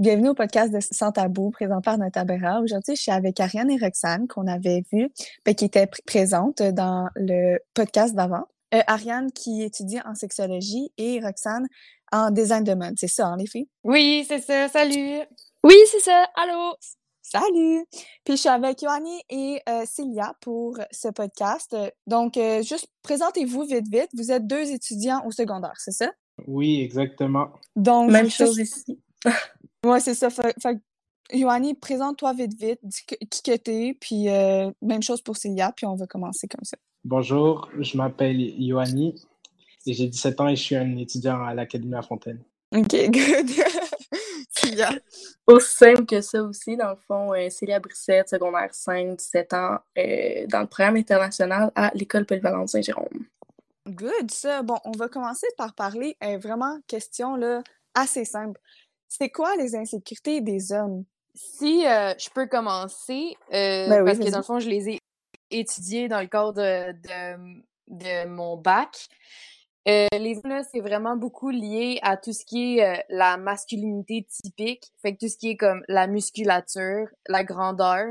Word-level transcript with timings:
Bienvenue 0.00 0.28
au 0.28 0.34
podcast 0.34 0.72
de 0.72 0.78
Sans 0.78 1.10
Tabou, 1.10 1.50
présenté 1.50 1.82
par 1.82 1.98
Notabera. 1.98 2.60
Aujourd'hui, 2.60 2.94
je 2.94 3.02
suis 3.02 3.10
avec 3.10 3.40
Ariane 3.40 3.68
et 3.68 3.78
Roxane, 3.78 4.28
qu'on 4.28 4.46
avait 4.46 4.84
vu, 4.92 5.10
ben, 5.44 5.56
qui 5.56 5.64
étaient 5.64 5.88
présentes 6.06 6.62
dans 6.62 7.08
le 7.16 7.58
podcast 7.74 8.14
d'avant. 8.14 8.44
Euh, 8.74 8.80
Ariane 8.86 9.32
qui 9.32 9.64
étudie 9.64 9.98
en 10.04 10.14
sexologie 10.14 10.92
et 10.98 11.18
Roxane 11.18 11.66
en 12.12 12.30
design 12.30 12.62
de 12.62 12.74
mode. 12.74 12.94
C'est 12.96 13.08
ça, 13.08 13.28
en 13.28 13.38
effet? 13.38 13.66
Oui, 13.82 14.24
c'est 14.28 14.38
ça. 14.38 14.68
Salut! 14.68 15.18
Oui, 15.64 15.74
c'est 15.90 15.98
ça. 15.98 16.28
Allô! 16.36 16.76
Salut! 17.20 17.84
Puis 18.22 18.36
je 18.36 18.36
suis 18.36 18.48
avec 18.48 18.80
Yoani 18.82 19.20
et 19.30 19.60
euh, 19.68 19.82
Célia 19.84 20.32
pour 20.40 20.78
ce 20.92 21.08
podcast. 21.08 21.76
Donc, 22.06 22.36
euh, 22.36 22.62
juste 22.62 22.86
présentez-vous 23.02 23.64
vite, 23.64 23.88
vite. 23.90 24.10
Vous 24.14 24.30
êtes 24.30 24.46
deux 24.46 24.70
étudiants 24.70 25.26
au 25.26 25.32
secondaire, 25.32 25.74
c'est 25.78 25.90
ça? 25.90 26.12
Oui, 26.46 26.82
exactement. 26.82 27.48
Donc, 27.74 28.12
Même 28.12 28.30
chose 28.30 28.58
ici. 28.60 29.00
Ouais, 29.84 30.00
c'est 30.00 30.14
ça. 30.14 30.30
Fait, 30.30 30.54
fait 30.60 30.78
Yoani, 31.32 31.74
présente-toi 31.74 32.32
vite, 32.32 32.54
vite, 32.58 32.80
dis 32.82 33.02
qui 33.30 33.42
que 33.42 33.56
t'es, 33.56 33.96
puis 34.00 34.28
euh, 34.28 34.70
même 34.80 35.02
chose 35.02 35.20
pour 35.20 35.36
Célia, 35.36 35.72
puis 35.76 35.86
on 35.86 35.94
va 35.94 36.06
commencer 36.06 36.48
comme 36.48 36.64
ça. 36.64 36.76
Bonjour, 37.04 37.68
je 37.78 37.96
m'appelle 37.96 38.40
Yoani 38.40 39.14
et 39.86 39.92
j'ai 39.92 40.08
17 40.08 40.40
ans 40.40 40.48
et 40.48 40.56
je 40.56 40.62
suis 40.62 40.76
un 40.76 40.96
étudiant 40.96 41.44
à 41.44 41.54
l'Académie 41.54 41.94
à 41.94 42.02
Fontaine. 42.02 42.40
OK, 42.74 42.88
good. 42.90 43.50
Célia. 44.50 44.90
Aussi 45.46 45.76
simple 45.76 46.06
que 46.06 46.20
ça 46.22 46.42
aussi, 46.42 46.76
dans 46.76 46.90
le 46.90 46.96
fond, 46.96 47.34
euh, 47.34 47.48
Célia 47.50 47.78
Brissette, 47.78 48.30
secondaire 48.30 48.72
5, 48.72 49.16
17 49.16 49.52
ans, 49.52 49.78
euh, 49.98 50.46
dans 50.48 50.60
le 50.60 50.66
programme 50.66 50.96
international 50.96 51.70
à 51.74 51.90
l'École 51.94 52.26
polyvalente 52.26 52.70
Saint-Jérôme. 52.70 53.26
Good, 53.86 54.30
ça. 54.30 54.62
Bon, 54.62 54.78
on 54.84 54.92
va 54.92 55.08
commencer 55.08 55.46
par 55.56 55.74
parler, 55.74 56.16
vraiment, 56.40 56.78
question 56.86 57.36
là, 57.36 57.62
assez 57.94 58.24
simple. 58.24 58.60
C'est 59.08 59.30
quoi 59.30 59.56
les 59.56 59.74
insécurités 59.74 60.40
des 60.42 60.72
hommes? 60.72 61.04
Si 61.34 61.86
euh, 61.86 62.12
je 62.18 62.28
peux 62.30 62.46
commencer, 62.46 63.36
euh, 63.52 63.88
ben 63.88 64.04
parce 64.04 64.18
que 64.18 64.30
dans 64.30 64.38
le 64.38 64.44
fond, 64.44 64.58
je 64.58 64.68
les 64.68 64.90
ai 64.90 64.98
étudiées 65.50 66.08
dans 66.08 66.20
le 66.20 66.26
cadre 66.26 66.52
de, 66.52 67.62
de, 67.86 68.26
mon 68.26 68.56
bac. 68.56 69.08
Euh, 69.88 70.06
les 70.12 70.38
hommes, 70.44 70.62
c'est 70.70 70.80
vraiment 70.80 71.16
beaucoup 71.16 71.48
lié 71.48 71.98
à 72.02 72.16
tout 72.18 72.32
ce 72.32 72.44
qui 72.44 72.78
est 72.78 73.04
la 73.08 73.38
masculinité 73.38 74.26
typique. 74.28 74.92
Fait 75.00 75.14
que 75.14 75.20
tout 75.20 75.28
ce 75.28 75.38
qui 75.38 75.50
est 75.50 75.56
comme 75.56 75.82
la 75.88 76.06
musculature, 76.06 77.08
la 77.28 77.44
grandeur. 77.44 78.08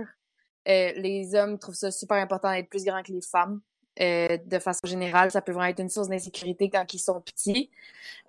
les 0.66 1.36
hommes 1.36 1.60
trouvent 1.60 1.76
ça 1.76 1.92
super 1.92 2.18
important 2.18 2.52
d'être 2.52 2.70
plus 2.70 2.86
grand 2.86 3.04
que 3.04 3.12
les 3.12 3.22
femmes. 3.22 3.62
Euh, 4.00 4.38
de 4.46 4.60
façon 4.60 4.86
générale, 4.86 5.32
ça 5.32 5.42
peut 5.42 5.52
vraiment 5.52 5.70
être 5.70 5.80
une 5.80 5.90
source 5.90 6.10
d'insécurité 6.10 6.70
quand 6.70 6.94
ils 6.94 7.00
sont 7.00 7.20
petits. 7.22 7.70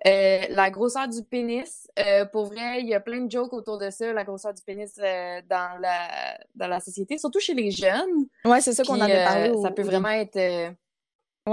Euh, 0.07 0.39
la 0.49 0.69
grosseur 0.71 1.07
du 1.07 1.23
pénis, 1.23 1.87
euh, 1.99 2.25
pour 2.25 2.45
vrai, 2.45 2.81
il 2.81 2.87
y 2.87 2.93
a 2.93 2.99
plein 2.99 3.21
de 3.21 3.29
jokes 3.29 3.53
autour 3.53 3.77
de 3.77 3.89
ça, 3.89 4.11
la 4.13 4.23
grosseur 4.23 4.53
du 4.53 4.61
pénis 4.63 4.95
dans, 4.95 5.79
la, 5.79 6.37
dans 6.55 6.67
la 6.67 6.79
société, 6.79 7.17
surtout 7.17 7.39
chez 7.39 7.53
les 7.53 7.71
jeunes. 7.71 8.27
Ouais, 8.45 8.61
c'est 8.61 8.73
ça 8.73 8.83
qu'on 8.83 8.99
avait 8.99 9.23
parlé. 9.23 9.53
ça 9.61 9.71
peut 9.71 9.83
vraiment 9.83 10.09
être... 10.09 10.73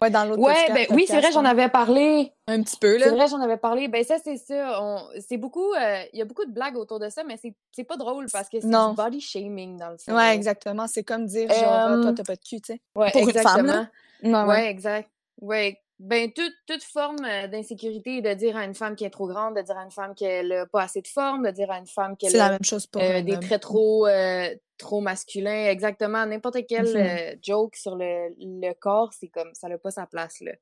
Ouais, 0.00 0.10
dans 0.10 0.24
l'autre 0.24 0.42
ouais, 0.42 0.72
ben, 0.72 0.86
oui, 0.90 1.04
c'est 1.06 1.20
vrai, 1.20 1.32
j'en 1.32 1.44
avais 1.44 1.68
parlé. 1.68 2.32
Un 2.46 2.62
petit 2.62 2.76
peu, 2.76 2.96
là. 2.96 3.06
C'est 3.06 3.14
vrai, 3.14 3.26
j'en 3.28 3.40
avais 3.40 3.56
parlé. 3.56 3.88
Ben, 3.88 4.04
ça, 4.04 4.16
c'est 4.22 4.36
ça. 4.36 4.80
C'est 5.26 5.36
beaucoup. 5.36 5.74
Il 6.12 6.18
y 6.18 6.22
a 6.22 6.24
beaucoup 6.24 6.44
de 6.44 6.52
blagues 6.52 6.76
autour 6.76 6.98
de 6.98 7.08
ça, 7.08 7.24
mais 7.24 7.38
c'est 7.72 7.84
pas 7.84 7.96
drôle 7.96 8.26
parce 8.32 8.48
que 8.48 8.60
c'est 8.60 8.68
du 8.68 8.94
body 8.96 9.20
shaming 9.20 9.76
dans 9.76 9.90
le 9.90 9.98
fond. 9.98 10.14
Ouais, 10.14 10.34
exactement. 10.34 10.86
C'est 10.86 11.04
comme 11.04 11.26
dire, 11.26 11.48
genre, 11.50 12.00
toi, 12.02 12.12
t'as 12.14 12.24
pas 12.24 12.36
de 12.36 12.40
cul, 12.40 12.60
tu 12.60 12.74
sais. 12.74 12.80
Ouais, 12.94 13.10
Pour 13.12 13.22
exactement. 13.22 13.86
Une 14.22 14.32
femme, 14.32 14.48
ouais. 14.48 14.70
exact. 14.70 15.10
Ouais. 15.40 15.78
Ben, 15.98 16.30
toute, 16.30 16.52
toute 16.66 16.82
forme 16.82 17.24
euh, 17.24 17.46
d'insécurité, 17.46 18.20
de 18.20 18.34
dire 18.34 18.54
à 18.56 18.64
une 18.64 18.74
femme 18.74 18.96
qui 18.96 19.04
est 19.04 19.10
trop 19.10 19.26
grande, 19.26 19.56
de 19.56 19.62
dire 19.62 19.78
à 19.78 19.84
une 19.84 19.90
femme 19.90 20.14
qu'elle 20.14 20.48
n'a 20.48 20.66
pas 20.66 20.82
assez 20.82 21.00
de 21.00 21.08
forme, 21.08 21.46
de 21.46 21.50
dire 21.50 21.70
à 21.70 21.78
une 21.78 21.86
femme 21.86 22.18
qu'elle 22.18 22.34
a 22.36 22.38
la 22.38 22.50
même 22.50 22.64
chose 22.64 22.86
pour 22.86 23.02
euh, 23.02 23.22
des 23.22 23.40
traits 23.40 23.62
trop, 23.62 24.06
euh, 24.06 24.54
trop 24.76 25.00
masculins. 25.00 25.66
Exactement. 25.70 26.26
N'importe 26.26 26.58
quel 26.68 26.84
mm-hmm. 26.84 27.38
joke 27.42 27.76
sur 27.76 27.96
le, 27.96 28.28
le 28.38 28.72
corps, 28.74 29.14
c'est 29.14 29.28
comme 29.28 29.54
ça 29.54 29.68
n'a 29.68 29.78
pas 29.78 29.90
sa 29.90 30.06
place, 30.06 30.40
là. 30.42 30.52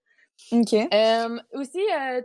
OK. 0.53 0.75
aussi, 1.53 1.81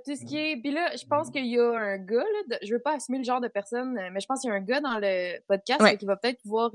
tout 0.05 0.15
ce 0.15 0.25
qui 0.25 0.37
est. 0.37 0.57
Puis 0.57 0.71
là, 0.71 0.95
je 0.95 1.05
pense 1.05 1.31
qu'il 1.31 1.45
y 1.45 1.59
a 1.59 1.67
un 1.67 1.97
gars, 1.97 2.25
là, 2.49 2.57
je 2.61 2.73
veux 2.73 2.81
pas 2.81 2.95
assumer 2.95 3.19
le 3.19 3.23
genre 3.23 3.41
de 3.41 3.47
personne, 3.47 3.93
mais 4.11 4.19
je 4.19 4.25
pense 4.25 4.41
qu'il 4.41 4.49
y 4.49 4.53
a 4.53 4.55
un 4.55 4.61
gars 4.61 4.81
dans 4.81 4.99
le 4.99 5.39
podcast 5.47 5.97
qui 5.97 6.05
va 6.05 6.15
peut-être 6.15 6.41
pouvoir 6.41 6.71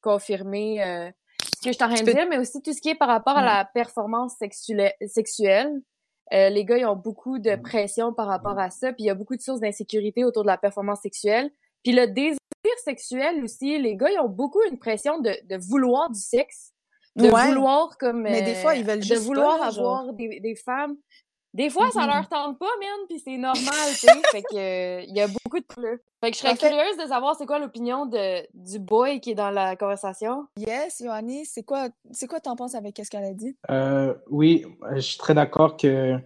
confirmer 0.00 1.12
que 1.62 1.72
je 1.72 1.78
t'en 1.78 1.88
de 1.88 2.12
dire, 2.12 2.26
mais 2.28 2.38
aussi 2.38 2.60
tout 2.62 2.72
ce 2.72 2.80
qui 2.80 2.90
est 2.90 2.94
par 2.94 3.08
rapport 3.08 3.36
à 3.36 3.44
la 3.44 3.64
performance 3.64 4.34
sexuelle. 4.38 5.82
Euh, 6.32 6.48
les 6.48 6.64
gars, 6.64 6.78
ils 6.78 6.86
ont 6.86 6.96
beaucoup 6.96 7.38
de 7.38 7.56
pression 7.56 8.12
par 8.12 8.26
rapport 8.26 8.58
à 8.58 8.70
ça, 8.70 8.92
puis 8.92 9.04
il 9.04 9.06
y 9.06 9.10
a 9.10 9.14
beaucoup 9.14 9.36
de 9.36 9.42
sources 9.42 9.60
d'insécurité 9.60 10.24
autour 10.24 10.42
de 10.42 10.48
la 10.48 10.56
performance 10.56 11.00
sexuelle. 11.02 11.50
Puis 11.82 11.92
le 11.92 12.06
désir 12.06 12.38
sexuel 12.84 13.42
aussi, 13.44 13.78
les 13.78 13.96
gars, 13.96 14.10
ils 14.10 14.18
ont 14.20 14.28
beaucoup 14.28 14.62
une 14.70 14.78
pression 14.78 15.18
de, 15.20 15.30
de 15.44 15.56
vouloir 15.56 16.10
du 16.10 16.20
sexe, 16.20 16.72
de 17.16 17.28
vouloir 17.28 17.98
comme... 17.98 18.22
Mais 18.22 18.42
des 18.42 18.54
fois, 18.54 18.74
ils 18.74 18.84
veulent 18.84 19.02
juste 19.02 19.22
De 19.22 19.26
vouloir 19.26 19.62
avoir 19.62 20.12
des, 20.14 20.40
des 20.40 20.54
femmes 20.54 20.96
des 21.54 21.68
fois, 21.68 21.90
ça 21.90 22.06
leur 22.06 22.28
tente 22.28 22.58
pas, 22.58 22.70
man, 22.80 23.06
puis 23.08 23.18
c'est 23.18 23.36
normal, 23.36 23.90
tu 23.90 24.06
sais. 24.06 24.22
fait 24.30 24.42
que 24.42 24.56
euh, 24.56 25.04
il 25.06 25.14
y 25.14 25.20
a 25.20 25.28
beaucoup 25.28 25.60
de 25.60 25.64
plus. 25.64 26.00
Fait 26.20 26.30
que 26.30 26.36
je 26.36 26.42
serais 26.42 26.56
curieuse 26.56 26.96
de 26.96 27.06
savoir 27.06 27.36
c'est 27.36 27.46
quoi 27.46 27.58
l'opinion 27.58 28.06
de 28.06 28.46
du 28.54 28.78
boy 28.78 29.20
qui 29.20 29.32
est 29.32 29.34
dans 29.34 29.50
la 29.50 29.76
conversation. 29.76 30.46
Yes, 30.56 31.00
Yoanni, 31.00 31.44
c'est 31.44 31.62
quoi 31.62 31.88
c'est 32.10 32.26
quoi 32.26 32.40
t'en 32.40 32.56
penses 32.56 32.74
avec 32.74 33.00
ce 33.04 33.10
qu'elle 33.10 33.24
a 33.24 33.34
dit? 33.34 33.54
Euh, 33.70 34.14
oui, 34.30 34.64
je 34.94 35.00
suis 35.00 35.18
très 35.18 35.34
d'accord 35.34 35.76
que 35.76 36.18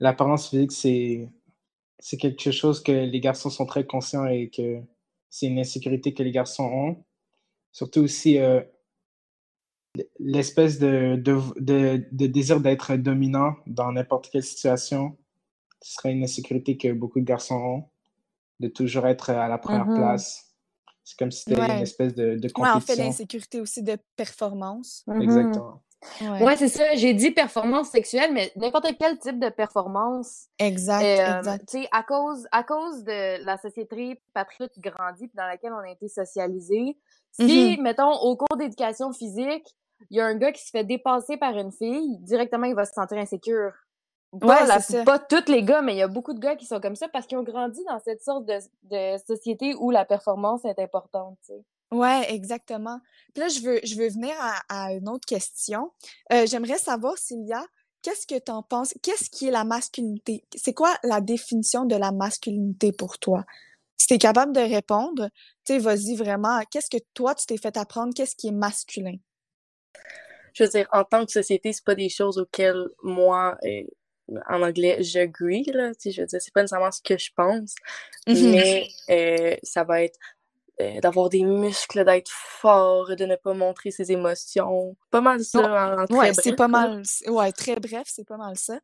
l'apparence 0.00 0.50
physique, 0.50 0.72
c'est 0.72 1.28
c'est 1.98 2.18
quelque 2.18 2.50
chose 2.50 2.82
que 2.82 2.92
les 2.92 3.20
garçons 3.20 3.48
sont 3.48 3.64
très 3.64 3.86
conscients 3.86 4.26
et 4.26 4.50
que 4.50 4.82
c'est 5.30 5.46
une 5.46 5.58
insécurité 5.58 6.12
que 6.12 6.22
les 6.22 6.32
garçons 6.32 6.64
ont. 6.64 7.04
Surtout 7.72 8.00
aussi, 8.00 8.38
euh, 8.38 8.60
l'espèce 10.18 10.78
de, 10.78 11.16
de, 11.16 11.38
de, 11.60 12.26
désir 12.26 12.60
d'être 12.60 12.96
dominant 12.96 13.54
dans 13.66 13.92
n'importe 13.92 14.30
quelle 14.30 14.42
situation, 14.42 15.16
ce 15.80 15.94
serait 15.94 16.12
une 16.12 16.24
insécurité 16.24 16.76
que 16.76 16.92
beaucoup 16.92 17.20
de 17.20 17.24
garçons 17.24 17.54
ont, 17.54 17.84
de 18.60 18.68
toujours 18.68 19.06
être 19.06 19.30
à 19.30 19.48
la 19.48 19.58
première 19.58 19.86
mm-hmm. 19.86 19.96
place. 19.96 20.54
C'est 21.04 21.18
comme 21.18 21.30
si 21.30 21.42
c'était 21.42 21.60
une 21.60 21.82
espèce 21.82 22.14
de, 22.14 22.36
de 22.36 22.48
compétition. 22.48 22.62
Ouais, 22.62 22.70
en 22.70 22.80
fait, 22.80 22.96
l'insécurité 22.96 23.60
aussi 23.60 23.82
de 23.82 23.98
performance. 24.16 25.04
Mm-hmm. 25.06 25.22
Exactement. 25.22 25.82
Ouais, 26.20 26.56
c'est 26.56 26.68
ça. 26.68 26.94
J'ai 26.94 27.14
dit 27.14 27.30
performance 27.30 27.88
sexuelle, 27.88 28.32
mais 28.32 28.52
n'importe 28.56 28.86
quel 28.98 29.18
type 29.18 29.38
de 29.38 29.48
performance. 29.48 30.46
Exact, 30.58 31.02
euh, 31.02 31.38
exact. 31.38 31.68
Tu 31.68 31.82
sais, 31.82 31.88
à 31.92 32.02
cause, 32.02 32.46
à 32.52 32.62
cause 32.62 33.04
de 33.04 33.44
la 33.44 33.56
société 33.58 34.20
patriote 34.32 34.70
qui 34.72 34.80
grandit 34.80 35.30
dans 35.34 35.46
laquelle 35.46 35.72
on 35.72 35.78
a 35.78 35.90
été 35.90 36.08
socialisé, 36.08 36.96
si, 37.32 37.42
mm-hmm. 37.42 37.82
mettons, 37.82 38.12
au 38.12 38.36
cours 38.36 38.56
d'éducation 38.56 39.12
physique, 39.12 39.74
il 40.10 40.16
y 40.16 40.20
a 40.20 40.26
un 40.26 40.34
gars 40.36 40.52
qui 40.52 40.62
se 40.62 40.70
fait 40.70 40.84
dépasser 40.84 41.36
par 41.36 41.56
une 41.56 41.72
fille, 41.72 42.18
directement, 42.20 42.66
il 42.66 42.74
va 42.74 42.84
se 42.84 42.92
sentir 42.92 43.18
insécure. 43.18 43.72
Pas, 44.40 44.66
ouais, 44.66 45.04
pas 45.04 45.18
tous 45.20 45.48
les 45.48 45.62
gars, 45.62 45.80
mais 45.80 45.94
il 45.94 45.98
y 45.98 46.02
a 46.02 46.08
beaucoup 46.08 46.34
de 46.34 46.40
gars 46.40 46.56
qui 46.56 46.66
sont 46.66 46.80
comme 46.80 46.96
ça 46.96 47.08
parce 47.08 47.26
qu'ils 47.26 47.38
ont 47.38 47.44
grandi 47.44 47.80
dans 47.88 48.00
cette 48.00 48.22
sorte 48.22 48.44
de, 48.46 48.58
de 48.82 49.16
société 49.24 49.76
où 49.76 49.90
la 49.90 50.04
performance 50.04 50.64
est 50.64 50.78
importante, 50.80 51.38
tu 51.46 51.52
sais. 51.52 51.64
Ouais, 51.94 52.26
exactement. 52.34 53.00
Puis 53.32 53.42
là, 53.42 53.48
je 53.48 53.60
veux, 53.60 53.80
je 53.84 53.94
veux 53.94 54.08
venir 54.08 54.34
à, 54.68 54.92
une 54.92 55.08
autre 55.08 55.26
question. 55.26 55.92
Euh, 56.32 56.44
j'aimerais 56.46 56.78
savoir, 56.78 57.16
Sylvia, 57.16 57.64
qu'est-ce 58.02 58.26
que 58.26 58.38
tu 58.38 58.50
en 58.50 58.64
penses? 58.64 58.94
Qu'est-ce 59.00 59.30
qui 59.30 59.46
est 59.46 59.52
la 59.52 59.62
masculinité? 59.62 60.44
C'est 60.56 60.74
quoi 60.74 60.96
la 61.04 61.20
définition 61.20 61.84
de 61.84 61.94
la 61.94 62.10
masculinité 62.10 62.90
pour 62.90 63.18
toi? 63.18 63.44
Si 63.96 64.08
tu 64.08 64.14
es 64.14 64.18
capable 64.18 64.52
de 64.52 64.60
répondre, 64.60 65.28
tu 65.64 65.74
sais, 65.74 65.78
vas-y 65.78 66.16
vraiment, 66.16 66.60
qu'est-ce 66.68 66.90
que 66.90 67.02
toi, 67.14 67.34
tu 67.36 67.46
t'es 67.46 67.58
fait 67.58 67.76
apprendre? 67.76 68.12
Qu'est-ce 68.12 68.34
qui 68.34 68.48
est 68.48 68.52
masculin? 68.52 69.16
Je 70.54 70.62
veux 70.62 70.70
dire, 70.70 70.88
en 70.92 71.04
tant 71.04 71.26
que 71.26 71.32
société, 71.32 71.72
c'est 71.72 71.84
pas 71.84 71.94
des 71.94 72.08
choses 72.08 72.38
auxquelles 72.38 72.86
moi, 73.02 73.58
euh, 73.64 73.82
en 74.48 74.62
anglais, 74.62 74.96
j'agree, 75.00 75.64
là, 75.64 75.90
tu 75.94 76.02
sais, 76.02 76.10
je 76.12 76.20
veux 76.22 76.26
dire, 76.26 76.40
c'est 76.40 76.54
pas 76.54 76.62
nécessairement 76.62 76.92
ce 76.92 77.02
que 77.02 77.18
je 77.18 77.30
pense, 77.36 77.74
mm-hmm. 78.26 78.50
mais 78.50 78.86
euh, 79.10 79.56
ça 79.62 79.84
va 79.84 80.02
être 80.02 80.18
euh, 80.80 81.00
d'avoir 81.00 81.28
des 81.28 81.42
muscles, 81.42 82.04
d'être 82.04 82.30
fort, 82.30 83.14
de 83.16 83.24
ne 83.26 83.36
pas 83.36 83.52
montrer 83.52 83.90
ses 83.90 84.12
émotions. 84.12 84.96
Pas 85.10 85.20
mal 85.20 85.44
ça, 85.44 85.98
en, 85.98 86.06
très 86.06 86.16
ouais, 86.16 86.34
c'est 86.34 86.56
pas 86.56 86.68
mal, 86.68 87.02
ouais, 87.26 87.52
très 87.52 87.76
bref, 87.76 88.04
c'est 88.06 88.26
pas 88.26 88.38
mal 88.38 88.56
ça. 88.56 88.78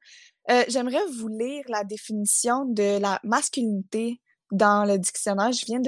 J'aimerais 0.66 1.04
vous 1.16 1.28
lire 1.28 1.62
la 1.68 1.84
définition 1.84 2.64
de 2.64 3.00
la 3.00 3.20
masculinité 3.22 4.20
dans 4.50 4.84
le 4.84 4.98
dictionnaire. 4.98 5.52
Je 5.52 5.64
viens 5.64 5.80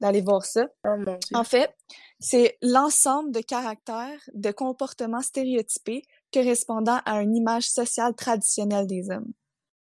d'aller 0.00 0.20
voir 0.20 0.44
ça. 0.44 0.66
Oh, 0.84 0.96
en 1.32 1.44
fait, 1.44 1.72
c'est 2.20 2.58
l'ensemble 2.60 3.32
de 3.32 3.40
caractères, 3.40 4.20
de 4.34 4.50
comportements 4.50 5.22
stéréotypés 5.22 6.02
correspondant 6.32 7.00
à 7.06 7.22
une 7.22 7.34
image 7.34 7.68
sociale 7.68 8.14
traditionnelle 8.14 8.86
des 8.86 9.10
hommes. 9.10 9.32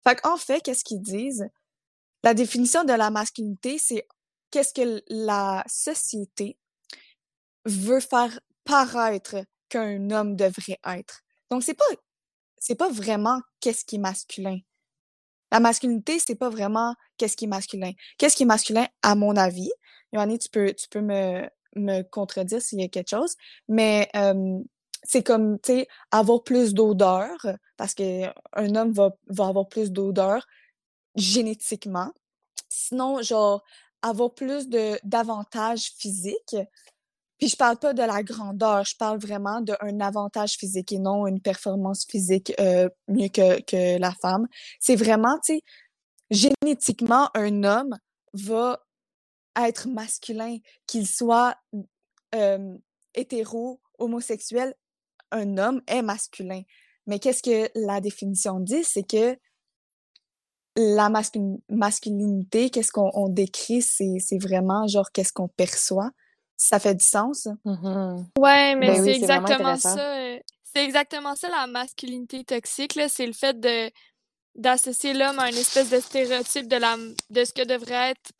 Fait 0.05 0.21
fait, 0.39 0.61
qu'est-ce 0.61 0.85
qu'ils 0.85 1.03
disent? 1.03 1.49
La 2.23 2.33
définition 2.33 2.85
de 2.85 2.93
la 2.93 3.11
masculinité, 3.11 3.79
c'est 3.79 4.07
qu'est-ce 4.51 4.73
que 4.73 5.03
la 5.09 5.65
société 5.67 6.57
veut 7.65 8.01
faire 8.01 8.39
paraître 8.65 9.37
qu'un 9.69 10.11
homme 10.11 10.37
devrait 10.37 10.79
être. 10.85 11.23
Donc, 11.51 11.63
c'est 11.63 11.75
pas, 11.75 11.85
c'est 12.59 12.75
pas 12.77 12.91
vraiment 12.91 13.41
qu'est-ce 13.61 13.85
qui 13.85 13.97
est 13.97 14.01
masculin. 14.01 14.59
La 15.51 15.61
masculinité, 15.61 16.19
c'est 16.19 16.37
pas 16.37 16.49
vraiment 16.49 16.95
qu'est-ce 17.17 17.37
qui 17.37 17.47
est 17.47 17.49
masculin. 17.49 17.93
Qu'est-ce 18.19 18.37
qui 18.37 18.45
est 18.45 18.47
masculin, 18.47 18.87
à 19.03 19.15
mon 19.15 19.37
avis, 19.37 19.71
Yoanni, 20.13 20.39
tu 20.39 20.49
peux, 20.49 20.73
tu 20.73 20.89
peux 20.89 21.01
me, 21.01 21.49
me 21.77 22.03
contredire 22.03 22.61
s'il 22.61 22.81
y 22.81 22.85
a 22.85 22.89
quelque 22.89 23.11
chose, 23.11 23.37
mais 23.69 24.11
c'est 25.03 25.23
comme, 25.23 25.59
tu 25.61 25.73
sais, 25.73 25.89
avoir 26.11 26.43
plus 26.43 26.75
d'odeur, 26.75 27.37
parce 27.77 27.95
qu'un 27.95 28.75
homme 28.75 28.93
va, 28.93 29.11
va 29.29 29.47
avoir 29.47 29.69
plus 29.69 29.91
d'odeur 29.93 30.47
génétiquement. 31.17 32.13
Sinon, 32.69 33.23
genre, 33.23 33.65
avoir 34.03 34.35
plus 34.35 34.69
de 34.69 34.99
d'avantages 35.05 35.93
physiques. 35.99 36.57
Puis 37.39 37.49
je 37.49 37.57
parle 37.57 37.79
pas 37.79 37.95
de 37.95 38.03
la 38.03 38.23
grandeur, 38.23 38.85
je 38.85 38.97
parle 38.97 39.19
vraiment 39.19 39.63
d'un 39.63 40.01
avantage 40.01 40.57
physique 40.57 40.93
et 40.93 40.99
non 40.99 41.27
une 41.27 41.41
performance 41.41 42.05
physique 42.07 42.53
euh, 42.61 42.89
mieux 43.09 43.29
que, 43.29 43.63
que 43.63 43.99
la 43.99 44.13
femme. 44.13 44.47
C'est 44.79 44.97
vraiment, 44.97 45.39
tu 45.43 45.55
sais, 45.55 45.63
génétiquement, 46.31 47.31
un 47.35 47.65
homme 47.65 47.97
va 48.35 48.81
être 49.57 49.89
masculin, 49.89 50.59
qu'il 50.87 51.07
soit 51.07 51.57
euh, 52.35 52.77
hétéro, 53.15 53.81
homosexuel, 53.99 54.75
un 55.31 55.59
homme 55.59 55.83
est 55.87 56.03
masculin. 56.03 56.63
Mais 57.07 57.19
qu'est-ce 57.19 57.43
que 57.43 57.71
la 57.75 58.01
définition 58.01 58.61
dit? 58.61 58.85
C'est 58.85 59.03
que 59.03 59.37
la 60.77 61.11
masculinité, 61.69 62.71
qu'est-ce 62.71 62.93
qu'on 62.93 63.29
décrit, 63.29 63.83
c'est 63.83 64.39
vraiment 64.39 64.87
genre 64.87 65.11
qu'est-ce 65.13 65.33
qu'on 65.33 65.49
perçoit. 65.49 66.11
Ça 66.57 66.79
fait 66.79 66.95
du 66.95 67.05
sens? 67.05 67.49
Mm-hmm. 67.65 68.25
Ouais, 68.39 68.77
mais 68.77 68.89
ben 68.89 69.05
c'est 69.05 69.17
exactement 69.17 69.77
ça. 69.77 69.99
Euh, 69.99 70.39
c'est 70.63 70.85
exactement 70.85 71.35
ça 71.35 71.49
la 71.49 71.67
masculinité 71.67 72.45
toxique. 72.45 72.99
C'est 73.09 73.27
le 73.27 73.33
fait 73.33 73.59
de 73.59 73.91
d'associer 74.57 75.15
l'homme 75.15 75.39
à 75.39 75.49
une 75.49 75.57
espèce 75.57 75.91
de 75.91 76.01
stéréotype 76.01 76.67
de, 76.67 76.77
la, 76.77 76.97
de 77.31 77.45
ce 77.45 77.53
que 77.53 77.65
devrait 77.65 78.11
être 78.11 78.33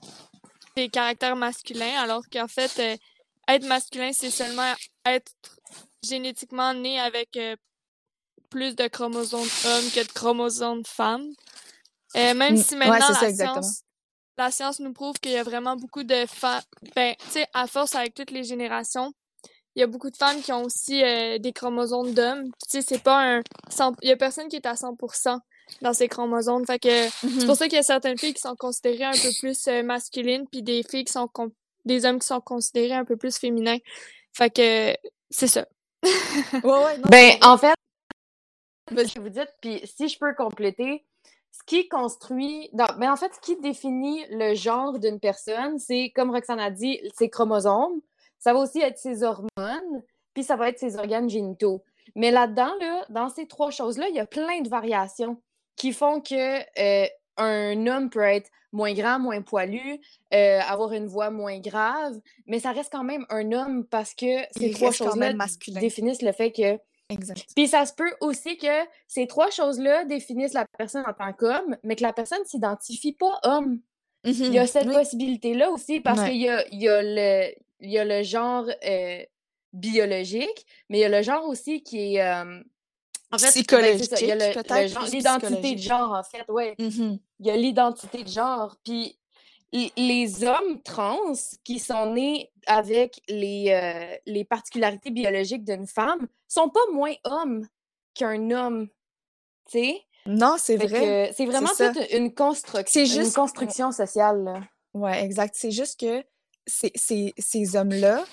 des 0.77 0.89
caractères 0.89 1.37
masculins, 1.37 1.99
alors 1.99 2.23
qu'en 2.33 2.49
fait, 2.49 2.79
euh, 2.79 2.97
être 3.49 3.67
masculin, 3.67 4.13
c'est 4.13 4.31
seulement 4.31 4.75
être 5.05 5.33
génétiquement 6.03 6.75
né 6.75 6.99
avec 7.01 7.37
euh, 7.37 7.57
plus 8.49 8.75
de 8.77 8.89
chromosomes 8.89 9.41
hommes 9.41 9.91
que 9.95 10.07
de 10.07 10.13
chromosomes 10.13 10.85
femmes. 10.85 11.29
Euh, 12.17 12.35
même 12.35 12.57
si 12.57 12.75
maintenant 12.75 13.09
la, 13.21 13.33
science, 13.33 13.83
la 14.37 14.51
science 14.51 14.81
nous 14.81 14.93
prouve 14.93 15.15
qu'il 15.21 15.33
y 15.33 15.37
a 15.37 15.45
vraiment 15.45 15.77
beaucoup 15.77 16.03
de 16.03 16.27
femmes, 16.27 16.63
ben, 16.97 17.15
tu 17.19 17.31
sais, 17.31 17.47
à 17.55 17.67
force 17.67 17.95
avec 17.95 18.15
toutes 18.15 18.33
les 18.33 18.43
générations, 18.43 19.13
il 19.77 19.81
y 19.81 19.83
a 19.85 19.87
beaucoup 19.87 20.11
de 20.11 20.17
femmes 20.17 20.43
qui 20.43 20.53
ont 20.53 20.65
aussi 20.65 21.03
euh, 21.05 21.39
des 21.39 21.53
chromosomes 21.53 22.13
d'hommes. 22.13 22.51
Tu 22.69 22.81
sais, 22.81 22.83
c'est 22.83 23.03
pas 23.03 23.37
un... 23.37 23.43
Il 24.03 24.09
y 24.09 24.13
a 24.13 24.17
personne 24.17 24.49
qui 24.49 24.57
est 24.57 24.67
à 24.67 24.75
100% 24.75 25.39
dans 25.83 25.93
ces 25.93 26.09
chromosomes. 26.09 26.67
Fait 26.67 26.79
que 26.79 26.89
c'est 26.89 27.21
pour 27.21 27.55
mm-hmm. 27.55 27.55
ça 27.55 27.65
qu'il 27.67 27.77
y 27.77 27.79
a 27.79 27.83
certaines 27.83 28.19
filles 28.19 28.35
qui 28.35 28.41
sont 28.41 28.57
considérées 28.57 29.05
un 29.05 29.13
peu 29.13 29.31
plus 29.39 29.69
euh, 29.69 29.83
masculines, 29.83 30.47
puis 30.51 30.63
des 30.63 30.83
filles 30.83 31.05
qui 31.05 31.13
sont... 31.13 31.29
des 31.85 32.05
hommes 32.05 32.19
qui 32.19 32.27
sont 32.27 32.41
considérés 32.41 32.95
un 32.95 33.05
peu 33.05 33.17
plus 33.17 33.37
féminins. 33.39 33.79
Fait 34.33 34.51
que 34.51 34.95
c'est 35.31 35.49
ça. 35.49 35.67
ouais, 36.05 36.11
ouais, 36.65 36.99
ben, 37.09 37.33
en 37.43 37.59
fait, 37.59 37.75
ce 38.91 39.15
que 39.15 39.21
vous 39.21 39.29
dites, 39.29 39.53
puis 39.61 39.81
si 39.85 40.09
je 40.09 40.19
peux 40.19 40.35
compléter, 40.35 41.05
ce 41.53 41.61
qui 41.67 41.89
construit, 41.89 42.71
mais 42.73 42.85
ben, 42.99 43.13
en 43.13 43.17
fait, 43.17 43.33
ce 43.35 43.41
qui 43.41 43.61
définit 43.61 44.25
le 44.31 44.55
genre 44.55 44.99
d'une 44.99 45.21
personne, 45.21 45.79
c'est, 45.79 46.13
comme 46.15 46.31
Roxane 46.31 46.61
a 46.61 46.71
dit, 46.71 47.01
ses 47.17 47.29
chromosomes. 47.29 48.01
Ça 48.39 48.55
va 48.55 48.61
aussi 48.61 48.81
être 48.81 48.99
ses 48.99 49.23
hormones, 49.23 50.03
puis 50.33 50.45
ça 50.45 50.57
va 50.57 50.69
être 50.69 50.79
ses 50.79 50.97
organes 50.97 51.29
génitaux. 51.29 51.83
Mais 52.15 52.31
là-dedans, 52.31 52.73
là, 52.81 53.05
dans 53.11 53.29
ces 53.29 53.47
trois 53.47 53.71
choses-là, 53.71 54.09
il 54.09 54.15
y 54.15 54.21
a 54.21 54.27
plein 54.27 54.61
de 54.63 54.69
variations 54.69 55.41
qui 55.77 55.93
font 55.93 56.21
que 56.21 56.61
euh, 56.79 57.07
un 57.37 57.87
homme 57.87 58.11
peut 58.11 58.21
être 58.21 58.51
moins 58.73 58.93
grand, 58.93 59.19
moins 59.19 59.43
poilu, 59.43 60.01
euh, 60.33 60.61
avoir 60.61 60.93
une 60.93 61.07
voix 61.07 61.31
moins 61.31 61.59
grave, 61.59 62.21
mais 62.47 62.61
ça 62.61 62.73
reste 62.73 62.93
quand 62.93 63.05
même 63.05 63.27
un 63.31 63.53
homme 63.53 63.85
parce 63.87 64.15
que 64.15 64.45
ces 64.57 64.71
trois 64.71 64.93
choses-là 64.93 65.33
définissent 65.81 66.23
le 66.23 66.33
fait 66.33 66.53
que 66.53 66.79
Exact. 67.11 67.45
Puis 67.57 67.67
ça 67.67 67.85
se 67.87 67.93
peut 67.93 68.13
aussi 68.21 68.57
que 68.57 68.87
ces 69.09 69.27
trois 69.27 69.51
choses-là 69.51 70.05
définissent 70.05 70.55
la 70.55 70.67
personne 70.79 71.05
en 71.07 71.13
tant 71.13 71.33
qu'homme, 71.33 71.77
mais 71.83 71.97
que 71.97 72.03
la 72.03 72.13
personne 72.13 72.41
ne 72.41 72.47
s'identifie 72.47 73.13
pas 73.13 73.41
homme. 73.43 73.81
Il 74.25 74.53
y 74.53 74.59
a 74.59 74.67
cette 74.67 74.91
possibilité-là 74.91 75.71
aussi 75.71 76.01
parce 76.01 76.23
qu'il 76.23 76.37
y 76.37 76.49
a, 76.49 76.65
y, 76.73 76.89
a 76.89 77.03
le, 77.03 77.53
y 77.81 77.99
a 77.99 78.05
le 78.05 78.23
genre 78.23 78.67
euh, 78.87 79.25
biologique, 79.73 80.67
mais 80.89 80.99
il 80.99 81.01
y 81.01 81.05
a 81.05 81.09
le 81.09 81.23
genre 81.23 81.47
aussi 81.47 81.83
qui 81.83 82.15
est. 82.15 82.23
Euh, 82.23 82.63
en 83.33 83.39
fait, 83.39 83.49
psychologique. 83.49 84.11
il 84.21 84.27
y 84.27 84.33
a 84.33 84.37
l'identité 85.07 85.75
de 85.75 85.81
genre, 85.81 86.13
en 86.13 86.23
fait, 86.23 86.45
ouais. 86.49 86.75
Mm-hmm. 86.79 87.19
Il 87.41 87.47
y 87.47 87.51
a 87.51 87.57
l'identité 87.57 88.25
de 88.25 88.29
genre. 88.29 88.77
Puis 88.85 89.17
les 89.73 90.45
hommes 90.45 90.83
trans 90.83 91.33
qui 91.65 91.79
sont 91.79 92.13
nés 92.15 92.51
avec 92.67 93.23
les, 93.29 93.71
euh, 93.71 94.17
les 94.27 94.45
particularités 94.45 95.11
biologiques 95.11 95.65
d'une 95.65 95.87
femme 95.87 96.27
sont 96.49 96.69
pas 96.69 96.81
moins 96.93 97.15
hommes 97.25 97.67
qu'un 98.15 98.51
homme. 98.51 98.89
Tu 99.71 99.79
sais? 99.79 100.01
Non, 100.27 100.57
c'est 100.59 100.77
vrai. 100.77 101.33
C'est 101.37 101.47
vraiment 101.47 101.69
toute 101.69 102.13
une, 102.13 102.35
construction, 102.35 103.05
juste... 103.05 103.27
une 103.29 103.33
construction 103.33 103.93
sociale. 103.93 104.45
Là. 104.45 104.61
Ouais, 104.93 105.25
exact. 105.25 105.55
C'est 105.57 105.71
juste 105.71 106.01
que 106.01 106.25
ces, 106.67 107.33
ces 107.39 107.77
hommes-là 107.77 108.25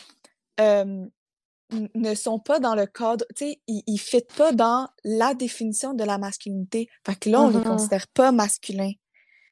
ne 1.71 2.15
sont 2.15 2.39
pas 2.39 2.59
dans 2.59 2.75
le 2.75 2.85
cadre, 2.85 3.25
tu 3.35 3.45
sais, 3.45 3.61
ils 3.67 3.83
ne 3.87 3.97
fitent 3.97 4.33
pas 4.33 4.51
dans 4.51 4.87
la 5.03 5.33
définition 5.33 5.93
de 5.93 6.03
la 6.03 6.17
masculinité. 6.17 6.87
Fait 7.05 7.15
que 7.15 7.29
là, 7.29 7.41
on 7.41 7.47
ne 7.49 7.53
les 7.53 7.59
mm-hmm. 7.59 7.67
considère 7.67 8.07
pas 8.07 8.31
masculins. 8.31 8.93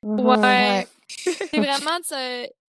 Ouais. 0.04 0.88
c'est 1.18 1.58
vraiment 1.58 2.00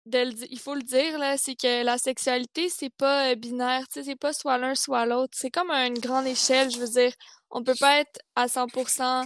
de, 0.05 0.51
il 0.51 0.59
faut 0.59 0.75
le 0.75 0.81
dire 0.81 1.17
là, 1.17 1.37
c'est 1.37 1.55
que 1.55 1.83
la 1.83 1.97
sexualité 1.97 2.69
c'est 2.69 2.89
pas 2.89 3.31
euh, 3.31 3.35
binaire, 3.35 3.87
tu 3.87 3.99
sais, 3.99 4.03
c'est 4.03 4.15
pas 4.15 4.33
soit 4.33 4.57
l'un 4.57 4.75
soit 4.75 5.05
l'autre. 5.05 5.33
C'est 5.35 5.51
comme 5.51 5.71
à 5.71 5.87
une 5.87 5.99
grande 5.99 6.27
échelle, 6.27 6.69
je 6.69 6.77
veux 6.77 6.87
dire, 6.87 7.13
on 7.49 7.63
peut 7.63 7.75
pas 7.79 7.99
être 7.99 8.19
à 8.35 8.47
100% 8.47 9.25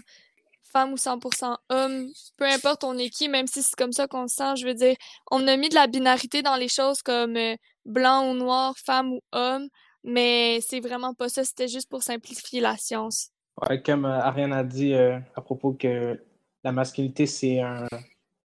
femme 0.72 0.94
ou 0.94 0.98
100% 0.98 1.56
homme, 1.70 2.12
peu 2.36 2.46
importe 2.46 2.84
on 2.84 2.98
est 2.98 3.10
qui, 3.10 3.30
même 3.30 3.48
si 3.48 3.64
c'est 3.64 3.76
comme 3.76 3.94
ça 3.94 4.08
qu'on 4.08 4.28
se 4.28 4.36
sent, 4.36 4.56
je 4.58 4.68
veux 4.68 4.74
dire, 4.74 4.96
on 5.32 5.48
a 5.48 5.56
mis 5.58 5.70
de 5.70 5.76
la 5.76 5.88
binarité 5.88 6.42
dans 6.42 6.58
les 6.58 6.68
choses 6.68 7.02
comme 7.02 7.38
euh, 7.38 7.56
blanc 7.86 8.30
ou 8.30 8.34
noir, 8.34 8.76
femme 8.78 9.14
ou 9.14 9.22
homme, 9.32 9.70
mais 10.04 10.60
c'est 10.62 10.80
vraiment 10.80 11.14
pas 11.14 11.30
ça, 11.30 11.44
c'était 11.44 11.68
juste 11.68 11.90
pour 11.90 12.04
simplifier 12.04 12.62
la 12.62 12.78
science. 12.78 13.32
Ouais, 13.62 13.82
comme 13.82 14.06
euh, 14.06 14.20
Ariane 14.20 14.54
a 14.54 14.64
dit 14.64 14.94
à 14.94 15.42
propos 15.42 15.74
que 15.74 16.20
la 16.64 16.72
masculinité, 16.72 17.26
c'est 17.26 17.60
un 17.60 17.88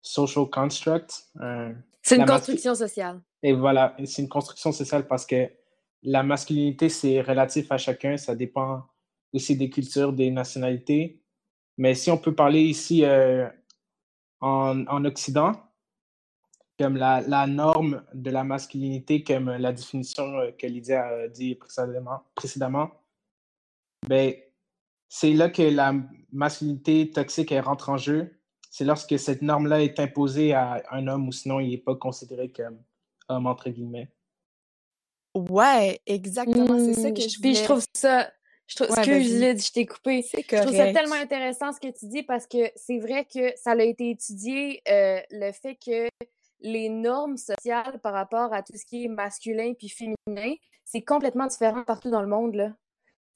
social 0.02 0.50
construct. 0.50 1.26
c'est 2.02 2.16
une 2.16 2.26
construction 2.26 2.76
sociale. 2.76 3.22
Et 3.44 3.54
voilà, 3.54 3.96
c'est 4.06 4.22
une 4.22 4.30
construction 4.30 4.72
sociale 4.72 5.08
parce 5.08 5.26
que 5.26 5.50
la 6.06 6.24
masculinité, 6.24 6.90
c'est 6.90 7.22
relatif 7.22 7.72
à 7.72 7.78
chacun. 7.78 8.18
Ça 8.18 8.36
dépend 8.36 8.84
aussi 9.34 9.58
des 9.58 9.70
cultures, 9.70 10.14
des 10.14 10.32
nationalités. 10.32 11.22
Mais 11.78 11.94
si 11.96 12.10
on 12.10 12.18
peut 12.18 12.34
parler 12.34 12.62
ici 12.62 13.04
euh, 13.04 13.48
en, 14.40 14.86
en, 14.88 15.06
Occident, 15.06 15.52
comme 16.78 16.98
la, 16.98 17.22
la, 17.22 17.48
norme 17.48 18.04
de 18.14 18.32
la 18.32 18.44
masculinité, 18.44 19.24
comme 19.24 19.50
la 19.50 19.72
définition 19.72 20.24
euh, 20.40 20.52
que 20.52 20.68
Lydia 20.68 21.06
a 21.06 21.28
dit 21.28 21.56
précédemment, 21.56 22.22
précédemment 22.36 22.92
ben, 24.08 24.34
c'est 25.10 25.34
là 25.34 25.50
que 25.50 25.62
la 25.62 25.94
masculinité 26.32 27.10
toxique 27.10 27.54
rentre 27.64 27.90
en 27.90 27.98
jeu. 27.98 28.40
C'est 28.70 28.86
lorsque 28.86 29.18
cette 29.18 29.42
norme-là 29.42 29.82
est 29.82 30.00
imposée 30.00 30.54
à 30.54 30.84
un 30.92 31.08
homme 31.08 31.28
ou 31.28 31.32
sinon 31.32 31.60
il 31.60 31.70
n'est 31.70 31.78
pas 31.78 31.96
considéré 31.96 32.50
comme 32.50 32.80
homme, 33.30 33.48
entre 33.48 33.70
guillemets. 33.70 34.10
Ouais, 35.34 36.00
exactement. 36.06 36.78
c'est 36.80 36.94
ça 36.94 37.12
que 37.12 37.22
je 37.22 37.40
Puis 37.40 37.56
je 37.56 37.64
trouve 37.64 37.84
ça. 37.94 38.32
Je 38.68 38.78
trouve, 38.78 38.96
que 38.96 39.04
je 39.04 39.72
t'ai 39.72 39.86
coupé. 39.86 40.24
Je 40.24 40.62
trouve 40.62 40.76
ça 40.76 40.92
tellement 40.92 41.16
intéressant 41.16 41.72
ce 41.72 41.80
que 41.80 41.96
tu 41.96 42.08
dis 42.08 42.24
parce 42.24 42.48
que 42.48 42.72
c'est 42.76 42.98
vrai 42.98 43.26
que 43.26 43.56
ça 43.56 43.72
a 43.72 43.84
été 43.84 44.10
étudié, 44.10 44.82
euh, 44.90 45.20
le 45.30 45.52
fait 45.52 45.76
que 45.76 46.08
les 46.60 46.90
normes 46.90 47.38
sociales 47.38 48.00
par 48.02 48.14
rapport 48.14 48.54
à 48.54 48.64
tout 48.64 48.76
ce 48.76 48.86
qui 48.86 49.06
est 49.06 49.08
masculin 49.08 49.74
puis 49.78 49.90
féminin, 49.90 50.54
c'est 50.84 51.02
complètement 51.02 51.48
différent 51.48 51.84
partout 51.84 52.10
dans 52.10 52.22
le 52.22 52.28
monde. 52.28 52.56
Là. 52.56 52.72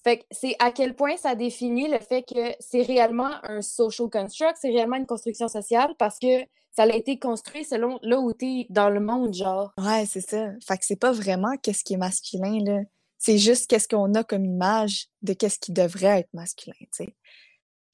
Fait 0.03 0.19
que 0.19 0.23
c'est 0.31 0.55
à 0.59 0.71
quel 0.71 0.95
point 0.95 1.17
ça 1.17 1.35
définit 1.35 1.89
le 1.89 1.99
fait 1.99 2.23
que 2.23 2.53
c'est 2.59 2.81
réellement 2.81 3.31
un 3.43 3.61
social 3.61 4.09
construct, 4.09 4.57
c'est 4.61 4.69
réellement 4.69 4.95
une 4.95 5.05
construction 5.05 5.47
sociale 5.47 5.93
parce 5.97 6.17
que 6.19 6.45
ça 6.71 6.83
a 6.83 6.95
été 6.95 7.19
construit 7.19 7.65
selon 7.65 7.99
là 8.03 8.19
où 8.19 8.31
t'es 8.31 8.65
dans 8.69 8.89
le 8.89 9.01
monde, 9.01 9.33
genre. 9.33 9.73
Ouais, 9.77 10.05
c'est 10.05 10.21
ça. 10.21 10.51
Fait 10.65 10.77
que 10.77 10.85
c'est 10.85 10.99
pas 10.99 11.11
vraiment 11.11 11.57
qu'est-ce 11.61 11.83
qui 11.83 11.95
est 11.95 11.97
masculin. 11.97 12.83
C'est 13.17 13.37
juste 13.37 13.69
qu'est-ce 13.69 13.87
qu'on 13.87 14.13
a 14.13 14.23
comme 14.23 14.45
image 14.45 15.07
de 15.21 15.33
qu'est-ce 15.33 15.59
qui 15.59 15.73
devrait 15.73 16.19
être 16.19 16.29
masculin, 16.33 16.73
tu. 16.95 17.13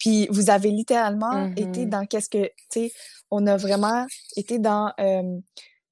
Puis 0.06 0.28
vous 0.30 0.52
avez 0.52 0.70
littéralement 0.70 1.48
été 1.56 1.86
mm-hmm. 1.86 1.90
dans 1.90 2.06
qu'est-ce 2.06 2.30
que, 2.30 2.46
tu 2.46 2.52
sais, 2.70 2.92
on 3.32 3.48
a 3.48 3.58
vraiment 3.58 4.06
été 4.36 4.60
dans, 4.60 4.94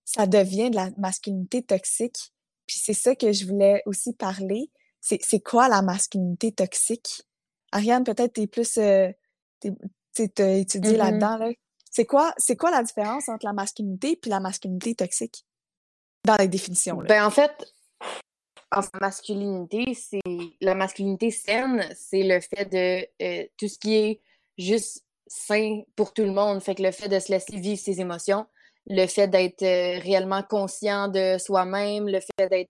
ça 0.06 0.28
devient 0.28 0.70
de 0.70 0.76
la 0.76 0.90
masculinité 0.98 1.64
toxique. 1.64 2.32
Puis 2.68 2.80
c'est 2.80 2.94
ça 2.94 3.16
que 3.16 3.32
je 3.32 3.48
voulais 3.48 3.82
aussi 3.88 4.14
parler 4.14 4.70
c'est 5.02 5.42
quoi 5.42 5.68
la 5.68 5.82
masculinité 5.82 6.54
toxique? 6.54 7.24
Ariane, 7.74 8.06
peut-être 8.06 8.34
t'es 8.34 8.48
plus 8.48 8.78
euh, 8.78 9.12
t'as 9.60 10.56
étudié 10.56 10.94
mm-hmm. 10.94 10.98
là-dedans. 10.98 11.38
Là. 11.38 11.50
C'est 11.92 12.06
quoi, 12.06 12.34
quoi 12.58 12.72
la 12.72 12.84
différence 12.84 13.28
entre 13.28 13.46
la 13.46 13.52
masculinité 13.52 14.18
et 14.24 14.30
la 14.30 14.40
masculinité 14.40 14.96
toxique? 14.96 15.46
dans 16.26 16.36
la 16.38 16.48
définition. 16.48 16.98
Ben, 16.98 17.26
en 17.26 17.30
fait, 17.30 17.52
en 18.76 18.82
masculinité, 19.00 19.94
c'est 19.94 20.20
la 20.62 20.76
masculinité 20.76 21.32
saine, 21.32 21.88
c'est 21.96 22.24
le 22.24 22.40
fait 22.40 22.66
de 22.66 23.08
euh, 23.24 23.48
tout 23.58 23.68
ce 23.68 23.78
qui 23.78 23.96
est 23.96 24.22
juste 24.58 25.06
sain 25.28 25.82
pour 25.96 26.14
tout 26.14 26.24
le 26.24 26.32
monde. 26.32 26.62
Fait 26.62 26.76
que 26.76 26.84
le 26.84 26.92
fait 26.92 27.10
de 27.10 27.20
se 27.20 27.32
laisser 27.32 27.58
vivre 27.58 27.80
ses 27.80 28.02
émotions, 28.02 28.46
le 28.88 29.06
fait 29.08 29.28
d'être 29.28 29.64
euh, 29.64 30.00
réellement 30.00 30.44
conscient 30.44 31.08
de 31.08 31.38
soi-même, 31.38 32.08
le 32.08 32.20
fait 32.20 32.48
d'être 32.50 32.70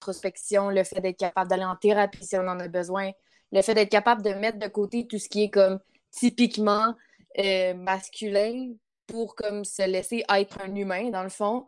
introspection, 0.00 0.70
le 0.70 0.84
fait 0.84 1.00
d'être 1.00 1.18
capable 1.18 1.50
d'aller 1.50 1.64
en 1.64 1.76
thérapie 1.76 2.24
si 2.24 2.36
on 2.36 2.46
en 2.46 2.60
a 2.60 2.68
besoin, 2.68 3.10
le 3.52 3.62
fait 3.62 3.74
d'être 3.74 3.90
capable 3.90 4.22
de 4.22 4.30
mettre 4.30 4.58
de 4.58 4.68
côté 4.68 5.06
tout 5.06 5.18
ce 5.18 5.28
qui 5.28 5.44
est 5.44 5.50
comme 5.50 5.80
typiquement 6.10 6.94
euh, 7.38 7.74
masculin 7.74 8.74
pour 9.06 9.34
comme 9.34 9.64
se 9.64 9.82
laisser 9.82 10.24
être 10.28 10.58
un 10.62 10.74
humain 10.74 11.10
dans 11.10 11.22
le 11.22 11.28
fond. 11.28 11.66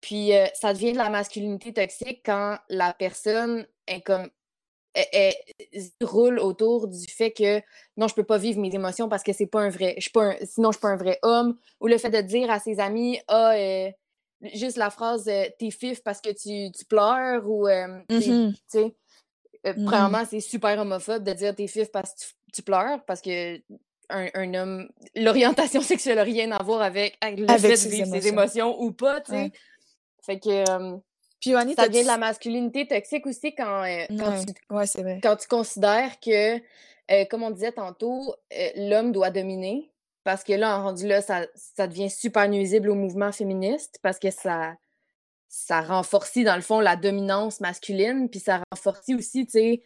Puis 0.00 0.34
euh, 0.34 0.46
ça 0.54 0.72
devient 0.72 0.92
de 0.92 0.98
la 0.98 1.10
masculinité 1.10 1.72
toxique 1.72 2.22
quand 2.24 2.58
la 2.68 2.92
personne 2.92 3.66
est 3.86 4.00
comme 4.00 4.28
elle, 4.94 5.34
roule 6.02 6.38
autour 6.40 6.88
du 6.88 7.06
fait 7.06 7.30
que 7.30 7.60
non, 7.96 8.08
je 8.08 8.14
peux 8.14 8.24
pas 8.24 8.38
vivre 8.38 8.60
mes 8.60 8.74
émotions 8.74 9.08
parce 9.08 9.22
que 9.22 9.32
c'est 9.32 9.46
pas 9.46 9.60
un 9.60 9.68
vrai. 9.68 9.94
Je 9.98 10.02
suis 10.02 10.10
pas 10.10 10.34
sinon, 10.44 10.72
je 10.72 10.78
suis 10.78 10.80
pas 10.80 10.88
un 10.88 10.96
vrai 10.96 11.18
homme. 11.22 11.56
Ou 11.80 11.86
le 11.86 11.98
fait 11.98 12.10
de 12.10 12.20
dire 12.20 12.50
à 12.50 12.58
ses 12.58 12.80
amis 12.80 13.20
Ah, 13.28 13.52
euh, 13.54 13.90
juste 14.54 14.76
la 14.76 14.90
phrase 14.90 15.28
euh, 15.28 15.44
T'es 15.58 15.70
fif 15.70 16.02
parce 16.02 16.20
que 16.20 16.30
tu, 16.30 16.72
tu 16.72 16.84
pleures 16.86 17.48
ou 17.48 17.66
mm-hmm. 17.66 18.52
tu 18.52 18.58
sais. 18.66 18.94
Mm-hmm. 19.64 19.84
Premièrement, 19.84 20.24
c'est 20.28 20.40
super 20.40 20.78
homophobe 20.78 21.22
de 21.22 21.32
dire 21.34 21.54
t'es 21.54 21.68
fif 21.68 21.90
parce 21.92 22.14
que 22.14 22.20
tu, 22.52 22.62
pleures 22.62 23.04
parce 23.04 23.20
que 23.20 23.60
un, 24.08 24.54
homme, 24.54 24.88
l'orientation 25.14 25.80
sexuelle 25.82 26.16
n'a 26.16 26.24
rien 26.24 26.50
à 26.50 26.62
voir 26.62 26.82
avec, 26.82 27.16
le 27.22 27.46
fait 27.46 27.68
de 27.68 27.88
vivre 27.88 28.08
ses 28.08 28.26
émotions 28.26 28.80
ou 28.80 28.90
pas, 28.92 29.20
tu 29.20 29.32
sais. 29.32 29.52
Fait 30.30 30.38
que. 30.38 31.00
Puis, 31.40 31.52
ça 31.74 31.88
vient 31.88 32.02
de 32.02 32.06
la 32.06 32.18
masculinité 32.18 32.86
toxique 32.86 33.26
aussi 33.26 33.54
quand, 33.54 33.82
euh, 33.82 34.04
quand, 34.10 34.44
tu, 34.44 35.20
quand 35.22 35.36
tu 35.36 35.48
considères 35.48 36.20
que, 36.20 36.56
euh, 36.56 37.24
comme 37.30 37.42
on 37.42 37.50
disait 37.50 37.72
tantôt, 37.72 38.34
euh, 38.52 38.68
l'homme 38.76 39.10
doit 39.10 39.30
dominer. 39.30 39.90
Parce 40.22 40.44
que 40.44 40.52
là, 40.52 40.78
en 40.78 40.82
rendu 40.82 41.08
là, 41.08 41.22
ça, 41.22 41.46
ça 41.54 41.86
devient 41.86 42.10
super 42.10 42.46
nuisible 42.46 42.90
au 42.90 42.94
mouvement 42.94 43.32
féministe 43.32 43.98
parce 44.02 44.18
que 44.18 44.30
ça, 44.30 44.74
ça 45.48 45.80
renforce, 45.80 46.36
dans 46.36 46.56
le 46.56 46.60
fond, 46.60 46.78
la 46.78 46.96
dominance 46.96 47.60
masculine. 47.60 48.28
Puis 48.28 48.40
ça 48.40 48.62
renforce 48.70 49.08
aussi, 49.08 49.46
tu 49.46 49.52
sais, 49.52 49.82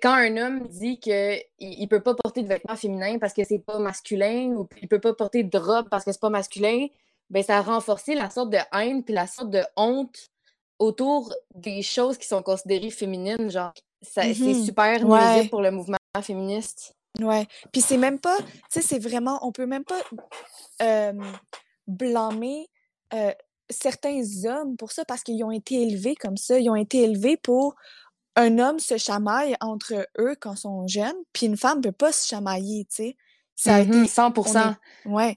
quand 0.00 0.14
un 0.14 0.36
homme 0.36 0.68
dit 0.68 1.00
qu'il 1.00 1.42
ne 1.60 1.86
peut 1.86 2.00
pas 2.00 2.14
porter 2.14 2.42
de 2.42 2.48
vêtements 2.48 2.76
féminins 2.76 3.18
parce 3.18 3.34
que 3.34 3.42
c'est 3.42 3.58
pas 3.58 3.80
masculin 3.80 4.54
ou 4.56 4.68
il 4.80 4.86
peut 4.86 5.00
pas 5.00 5.12
porter 5.14 5.42
de 5.42 5.58
robe 5.58 5.88
parce 5.90 6.04
que 6.04 6.12
c'est 6.12 6.20
pas 6.20 6.30
masculin, 6.30 6.86
ben 7.30 7.42
ça 7.42 7.58
a 7.58 7.62
renforcé 7.62 8.14
la 8.14 8.30
sorte 8.30 8.50
de 8.50 8.58
haine 8.72 9.02
puis 9.02 9.14
la 9.14 9.26
sorte 9.26 9.50
de 9.50 9.62
honte 9.76 10.30
autour 10.78 11.32
des 11.54 11.82
choses 11.82 12.18
qui 12.18 12.26
sont 12.26 12.42
considérées 12.42 12.90
féminines. 12.90 13.50
Genre, 13.50 13.72
c'est 14.02 14.30
mmh 14.30 14.64
super 14.64 15.04
nuisible 15.04 15.50
pour 15.50 15.62
le 15.62 15.70
mouvement 15.70 15.96
féministe. 16.22 16.94
Ouais. 17.20 17.46
Puis 17.72 17.80
c'est 17.80 17.96
même 17.96 18.18
pas, 18.18 18.36
tu 18.38 18.44
sais, 18.68 18.82
c'est 18.82 18.98
vraiment, 18.98 19.38
on 19.42 19.52
peut 19.52 19.66
même 19.66 19.84
pas 19.84 20.02
blâmer 21.86 22.68
certains 23.68 24.22
hommes 24.44 24.76
pour 24.76 24.92
ça 24.92 25.04
parce 25.04 25.22
qu'ils 25.22 25.42
ont 25.42 25.50
été 25.50 25.82
élevés 25.82 26.14
comme 26.14 26.36
ça. 26.36 26.58
Ils 26.58 26.70
ont 26.70 26.76
été 26.76 27.02
élevés 27.02 27.36
pour 27.36 27.74
un 28.36 28.58
homme 28.58 28.78
se 28.78 28.98
chamaille 28.98 29.56
entre 29.60 30.06
eux 30.18 30.36
quand 30.38 30.54
ils 30.54 30.58
sont 30.58 30.86
jeunes, 30.86 31.16
puis 31.32 31.46
une 31.46 31.56
femme 31.56 31.80
peut 31.80 31.90
pas 31.90 32.12
se 32.12 32.28
chamailler, 32.28 32.84
tu 32.84 32.96
sais. 32.96 33.16
Ça 33.54 33.76
a 33.76 33.82
mmh 33.82 33.88
été 33.88 34.02
100%. 34.04 34.74
Ouais. 35.06 35.36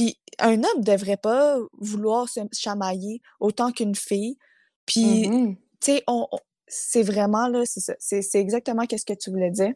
Puis 0.00 0.18
un 0.38 0.64
homme 0.64 0.82
devrait 0.82 1.18
pas 1.18 1.58
vouloir 1.78 2.26
se 2.26 2.40
chamailler 2.52 3.20
autant 3.38 3.70
qu'une 3.70 3.94
fille. 3.94 4.38
Puis, 4.86 5.28
mmh 5.28 5.56
tu 5.80 5.92
sais, 5.92 6.04
on, 6.06 6.26
c'est 6.66 7.02
vraiment, 7.02 7.48
là, 7.48 7.64
c'est 7.66 8.20
C'est 8.20 8.40
exactement 8.40 8.86
qu'est-ce 8.86 9.04
que 9.04 9.12
tu 9.12 9.30
voulais 9.30 9.50
dire. 9.50 9.72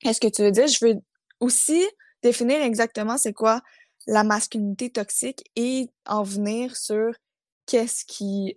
Qu'est-ce 0.00 0.20
que 0.20 0.28
tu 0.28 0.42
veux 0.42 0.50
dire? 0.50 0.66
Je 0.66 0.84
veux 0.84 0.94
aussi 1.40 1.86
définir 2.22 2.62
exactement 2.62 3.18
c'est 3.18 3.34
quoi 3.34 3.60
la 4.06 4.24
masculinité 4.24 4.88
toxique 4.90 5.42
et 5.56 5.90
en 6.06 6.22
venir 6.22 6.74
sur 6.76 7.12
qu'est-ce 7.66 8.06
qui 8.06 8.56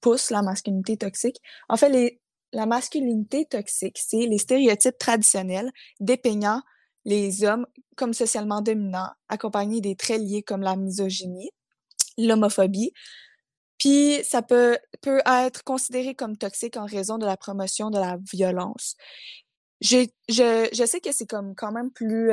pousse 0.00 0.30
la 0.30 0.40
masculinité 0.40 0.96
toxique? 0.96 1.40
En 1.68 1.76
fait, 1.76 1.90
les, 1.90 2.20
la 2.54 2.64
masculinité 2.64 3.44
toxique, 3.44 3.98
c'est 3.98 4.26
les 4.26 4.38
stéréotypes 4.38 4.98
traditionnels 4.98 5.70
dépeignant 6.00 6.62
les 7.04 7.44
hommes 7.44 7.66
comme 7.96 8.14
socialement 8.14 8.60
dominants, 8.60 9.10
accompagnés 9.28 9.80
des 9.80 9.96
traits 9.96 10.20
liés 10.20 10.42
comme 10.42 10.62
la 10.62 10.76
misogynie, 10.76 11.50
l'homophobie. 12.18 12.92
Puis 13.78 14.20
ça 14.24 14.42
peut, 14.42 14.78
peut 15.00 15.20
être 15.26 15.64
considéré 15.64 16.14
comme 16.14 16.36
toxique 16.36 16.76
en 16.76 16.86
raison 16.86 17.18
de 17.18 17.26
la 17.26 17.36
promotion 17.36 17.90
de 17.90 17.98
la 17.98 18.18
violence. 18.32 18.96
Je, 19.80 20.06
je, 20.28 20.68
je 20.72 20.86
sais 20.86 21.00
que 21.00 21.10
c'est 21.12 21.26
comme 21.26 21.54
quand 21.56 21.72
même 21.72 21.90
plus... 21.90 22.30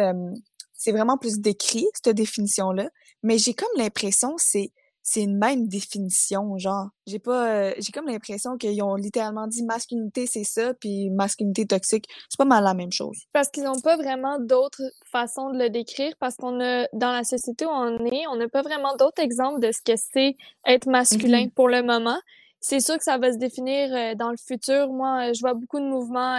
c'est 0.73 0.91
vraiment 0.91 1.17
plus 1.17 1.39
décrit, 1.39 1.87
cette 1.93 2.15
définition-là, 2.15 2.89
mais 3.23 3.37
j'ai 3.37 3.53
comme 3.53 3.67
l'impression 3.75 4.35
c'est 4.37 4.71
c'est 5.09 5.23
une 5.23 5.39
même 5.39 5.67
définition, 5.67 6.55
genre. 6.59 6.89
J'ai 7.07 7.17
pas, 7.17 7.49
euh, 7.49 7.73
j'ai 7.79 7.91
comme 7.91 8.05
l'impression 8.05 8.57
qu'ils 8.57 8.83
ont 8.83 8.93
littéralement 8.93 9.47
dit 9.47 9.63
masculinité 9.63 10.27
c'est 10.27 10.43
ça, 10.43 10.75
puis 10.75 11.09
masculinité 11.09 11.65
toxique, 11.65 12.05
c'est 12.29 12.37
pas 12.37 12.45
mal 12.45 12.63
la 12.63 12.75
même 12.75 12.91
chose. 12.91 13.17
Parce 13.33 13.49
qu'ils 13.49 13.63
n'ont 13.63 13.79
pas 13.79 13.97
vraiment 13.97 14.37
d'autres 14.39 14.83
façons 15.11 15.49
de 15.49 15.57
le 15.57 15.71
décrire, 15.71 16.13
parce 16.19 16.35
qu'on 16.35 16.61
a, 16.61 16.85
dans 16.93 17.11
la 17.11 17.23
société 17.23 17.65
où 17.65 17.69
on 17.69 18.05
est, 18.05 18.27
on 18.27 18.35
n'a 18.35 18.47
pas 18.49 18.61
vraiment 18.61 18.95
d'autres 18.97 19.23
exemples 19.23 19.59
de 19.59 19.71
ce 19.71 19.81
que 19.81 19.97
c'est 19.97 20.37
être 20.67 20.85
masculin 20.87 21.45
mm-hmm. 21.45 21.53
pour 21.53 21.69
le 21.69 21.81
moment. 21.81 22.19
C'est 22.61 22.79
sûr 22.79 22.95
que 22.95 23.03
ça 23.03 23.17
va 23.17 23.33
se 23.33 23.39
définir 23.39 23.91
euh, 23.91 24.13
dans 24.13 24.29
le 24.29 24.37
futur. 24.37 24.89
Moi, 24.89 25.29
euh, 25.29 25.33
je 25.33 25.39
vois 25.39 25.55
beaucoup 25.55 25.79
de 25.79 25.85
mouvements 25.85 26.37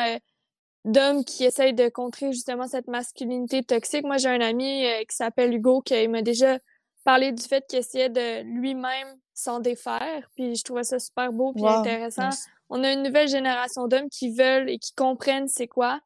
d'hommes 0.84 1.24
qui 1.24 1.42
essayent 1.42 1.74
de 1.74 1.88
contrer 1.88 2.30
justement 2.30 2.68
cette 2.68 2.86
masculinité 2.86 3.64
toxique. 3.64 4.04
Moi, 4.04 4.18
j'ai 4.18 4.28
un 4.28 4.40
ami 4.40 4.84
qui 5.08 5.16
s'appelle 5.16 5.52
Hugo 5.52 5.80
qui 5.80 6.06
m'a 6.06 6.22
déjà 6.22 6.60
parler 7.04 7.32
du 7.32 7.42
fait 7.42 7.66
qu'il 7.66 7.78
essayait 7.78 8.08
de 8.08 8.42
lui-même 8.42 9.18
s'en 9.34 9.60
défaire. 9.60 10.28
Puis 10.36 10.56
je 10.56 10.64
trouvais 10.64 10.84
ça 10.84 10.98
super 10.98 11.32
beau 11.32 11.52
puis 11.52 11.66
intéressant. 11.66 12.30
On 12.68 12.84
a 12.84 12.92
une 12.92 13.02
nouvelle 13.02 13.28
génération 13.28 13.88
d'hommes 13.88 14.08
qui 14.10 14.30
veulent 14.32 14.70
et 14.70 14.78
qui 14.78 14.94
comprennent 14.94 15.48
c'est 15.48 15.66
quoi, 15.66 16.00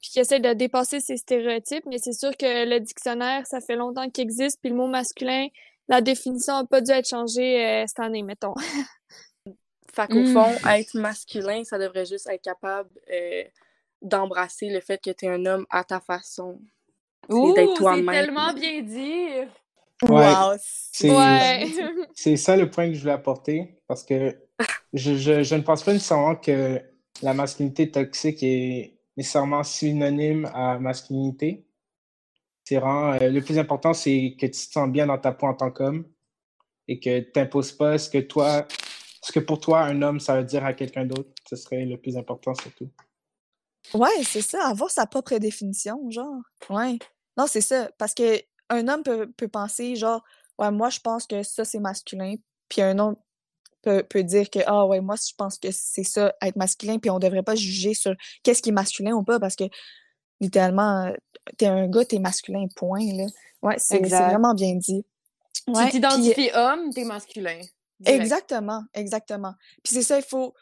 puis 0.00 0.10
qui 0.10 0.20
essaient 0.20 0.40
de 0.40 0.52
dépasser 0.52 1.00
ces 1.00 1.16
stéréotypes. 1.16 1.84
Mais 1.86 1.98
c'est 1.98 2.12
sûr 2.12 2.36
que 2.36 2.68
le 2.68 2.78
dictionnaire, 2.78 3.46
ça 3.46 3.60
fait 3.60 3.76
longtemps 3.76 4.08
qu'il 4.08 4.22
existe, 4.22 4.60
puis 4.60 4.70
le 4.70 4.76
mot 4.76 4.86
masculin, 4.86 5.48
la 5.88 6.00
définition 6.00 6.54
n'a 6.54 6.64
pas 6.64 6.80
dû 6.80 6.92
être 6.92 7.08
changée 7.08 7.64
euh, 7.64 7.84
cette 7.86 8.00
année, 8.00 8.22
mettons. 8.22 8.54
fait 9.94 10.06
qu'au 10.08 10.24
fond, 10.26 10.50
mmh. 10.50 10.68
être 10.68 10.94
masculin, 10.94 11.64
ça 11.64 11.78
devrait 11.78 12.06
juste 12.06 12.28
être 12.28 12.42
capable 12.42 12.90
euh, 13.12 13.42
d'embrasser 14.02 14.70
le 14.70 14.80
fait 14.80 15.02
que 15.02 15.10
tu 15.10 15.26
es 15.26 15.28
un 15.28 15.44
homme 15.46 15.66
à 15.68 15.82
ta 15.82 16.00
façon. 16.00 16.60
d'être 17.28 17.74
toi-même. 17.74 18.06
C'est 18.06 18.12
tellement 18.12 18.52
bien 18.52 18.82
dit! 18.82 19.48
Wow. 20.02 20.56
C'est 22.14 22.36
ça 22.36 22.56
le 22.56 22.70
point 22.70 22.88
que 22.88 22.94
je 22.94 23.00
voulais 23.00 23.12
apporter 23.12 23.80
parce 23.86 24.02
que 24.04 24.36
je, 24.92 25.16
je, 25.16 25.42
je, 25.42 25.54
ne 25.54 25.62
pense 25.62 25.82
pas 25.82 25.92
nécessairement 25.92 26.36
que 26.36 26.80
la 27.22 27.34
masculinité 27.34 27.90
toxique 27.90 28.42
est 28.42 28.98
nécessairement 29.16 29.62
synonyme 29.62 30.50
à 30.52 30.78
masculinité. 30.78 31.66
C'est 32.64 32.82
euh, 32.82 33.30
le 33.30 33.40
plus 33.40 33.58
important, 33.58 33.92
c'est 33.92 34.36
que 34.38 34.46
tu 34.46 34.52
te 34.52 34.72
sens 34.72 34.88
bien 34.88 35.06
dans 35.06 35.18
ta 35.18 35.32
peau 35.32 35.46
en 35.46 35.54
tant 35.54 35.70
qu'homme 35.70 36.04
et 36.88 36.98
que 36.98 37.20
tu 37.20 37.30
n'imposes 37.36 37.72
pas 37.72 37.98
ce 37.98 38.08
que 38.08 38.18
toi, 38.18 38.66
ce 39.22 39.32
que 39.32 39.40
pour 39.40 39.60
toi 39.60 39.82
un 39.82 40.00
homme, 40.02 40.18
ça 40.18 40.38
veut 40.38 40.44
dire 40.44 40.64
à 40.64 40.72
quelqu'un 40.72 41.04
d'autre. 41.04 41.30
Ce 41.48 41.56
serait 41.56 41.84
le 41.84 41.98
plus 41.98 42.16
important 42.16 42.54
surtout. 42.54 42.90
Ouais, 43.92 44.22
c'est 44.22 44.40
ça, 44.40 44.66
avoir 44.66 44.90
sa 44.90 45.06
propre 45.06 45.36
définition, 45.36 46.10
genre. 46.10 46.40
Ouais. 46.70 46.98
Non, 47.36 47.46
c'est 47.46 47.60
ça. 47.60 47.90
Parce 47.98 48.14
que 48.14 48.40
un 48.70 48.88
homme 48.88 49.02
peut, 49.02 49.30
peut 49.36 49.48
penser 49.48 49.96
genre 49.96 50.24
ouais 50.58 50.70
moi 50.70 50.90
je 50.90 51.00
pense 51.00 51.26
que 51.26 51.42
ça 51.42 51.64
c'est 51.64 51.80
masculin 51.80 52.34
puis 52.68 52.82
un 52.82 52.98
homme 52.98 53.16
peut, 53.82 54.02
peut 54.02 54.22
dire 54.22 54.50
que 54.50 54.60
ah 54.66 54.86
ouais 54.86 55.00
moi 55.00 55.16
je 55.16 55.34
pense 55.36 55.58
que 55.58 55.68
c'est 55.70 56.04
ça 56.04 56.34
être 56.42 56.56
masculin 56.56 56.98
puis 56.98 57.10
on 57.10 57.18
devrait 57.18 57.42
pas 57.42 57.54
juger 57.54 57.94
sur 57.94 58.14
qu'est-ce 58.42 58.62
qui 58.62 58.70
est 58.70 58.72
masculin 58.72 59.12
ou 59.12 59.22
pas 59.22 59.38
parce 59.38 59.56
que 59.56 59.64
littéralement 60.40 61.12
t'es 61.58 61.66
un 61.66 61.88
gars 61.88 62.04
t'es 62.04 62.18
masculin 62.18 62.66
point 62.76 63.12
là. 63.12 63.26
Ouais 63.62 63.76
c'est 63.78 64.00
vraiment 64.00 64.54
bien 64.54 64.74
dit. 64.74 65.04
Tu 65.66 65.90
t'identifies 65.90 66.50
homme 66.54 66.90
t'es 66.92 67.04
masculin 67.04 67.60
exactement 68.04 68.84
exactement. 68.92 69.54
Puis 69.82 69.94
c'est 69.94 70.02
ça 70.02 70.18
il 70.18 70.24
faut 70.24 70.54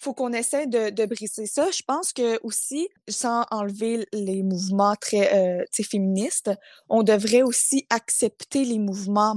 faut 0.00 0.14
qu'on 0.14 0.32
essaie 0.32 0.66
de, 0.66 0.90
de, 0.90 1.04
briser 1.04 1.46
ça. 1.46 1.70
Je 1.70 1.82
pense 1.86 2.12
que 2.12 2.40
aussi, 2.42 2.88
sans 3.08 3.44
enlever 3.50 4.06
les 4.12 4.42
mouvements 4.42 4.96
très 4.96 5.60
euh, 5.60 5.64
féministes, 5.72 6.50
on 6.88 7.02
devrait 7.02 7.42
aussi 7.42 7.86
accepter 7.90 8.64
les 8.64 8.78
mouvements 8.78 9.36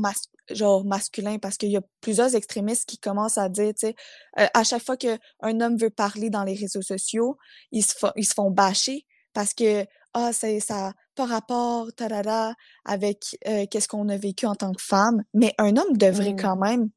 genre 0.49 0.85
masculins 0.85 1.37
parce 1.37 1.57
qu'il 1.57 1.69
y 1.69 1.77
a 1.77 1.81
plusieurs 2.01 2.35
extrémistes 2.35 2.85
qui 2.87 2.97
commencent 2.97 3.37
à 3.37 3.49
dire, 3.49 3.73
tu 3.73 3.87
sais, 3.87 3.95
euh, 4.39 4.47
à 4.53 4.63
chaque 4.63 4.83
fois 4.83 4.97
qu'un 4.97 5.17
homme 5.61 5.77
veut 5.77 5.89
parler 5.89 6.29
dans 6.29 6.43
les 6.43 6.55
réseaux 6.55 6.81
sociaux, 6.81 7.37
ils 7.71 7.83
se, 7.83 7.93
ils 8.15 8.25
se 8.25 8.33
font 8.33 8.49
bâcher 8.49 9.05
parce 9.33 9.53
que 9.53 9.85
ah 10.13 10.31
c'est 10.31 10.59
ça 10.59 10.93
par 11.15 11.29
rapport 11.29 11.91
tarara, 11.93 12.53
avec 12.85 13.37
euh, 13.47 13.65
qu'est-ce 13.69 13.87
qu'on 13.87 14.09
a 14.09 14.17
vécu 14.17 14.45
en 14.45 14.55
tant 14.55 14.73
que 14.73 14.81
femme 14.81 15.23
mais 15.33 15.53
un 15.57 15.75
homme 15.77 15.97
devrait 15.97 16.33
mmh. 16.33 16.41
quand 16.41 16.55
même 16.55 16.89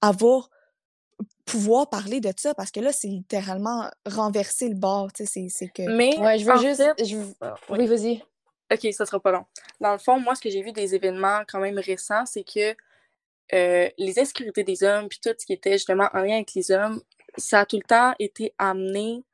avoir 0.00 0.48
pouvoir 1.44 1.90
parler 1.90 2.20
de 2.20 2.32
ça 2.36 2.54
parce 2.54 2.70
que 2.70 2.80
là, 2.80 2.92
c'est 2.92 3.08
littéralement 3.08 3.90
renverser 4.06 4.68
le 4.68 4.74
bord. 4.74 5.10
C'est 5.14 5.26
que. 5.68 5.82
Mais. 5.96 6.18
Ouais, 6.18 6.38
je 6.38 6.44
veux 6.46 6.58
juste. 6.58 6.82
Je... 7.04 7.16
Ah, 7.40 7.54
oui, 7.70 7.86
vas-y. 7.86 8.22
OK, 8.72 8.92
ça 8.92 9.04
sera 9.04 9.20
pas 9.20 9.32
long. 9.32 9.44
Dans 9.80 9.92
le 9.92 9.98
fond, 9.98 10.18
moi, 10.18 10.34
ce 10.34 10.40
que 10.40 10.50
j'ai 10.50 10.62
vu 10.62 10.72
des 10.72 10.94
événements 10.94 11.42
quand 11.46 11.60
même 11.60 11.78
récents, 11.78 12.24
c'est 12.24 12.44
que 12.44 12.74
euh, 13.54 13.88
les 13.98 14.18
insécurités 14.18 14.64
des 14.64 14.82
hommes, 14.82 15.08
puis 15.08 15.18
tout 15.22 15.34
ce 15.36 15.44
qui 15.44 15.52
était 15.52 15.72
justement 15.72 16.08
en 16.14 16.20
lien 16.20 16.36
avec 16.36 16.54
les 16.54 16.70
hommes, 16.70 17.02
ça 17.36 17.60
a 17.60 17.66
tout 17.66 17.76
le 17.76 17.82
temps 17.82 18.14
été 18.18 18.54
amené 18.58 19.24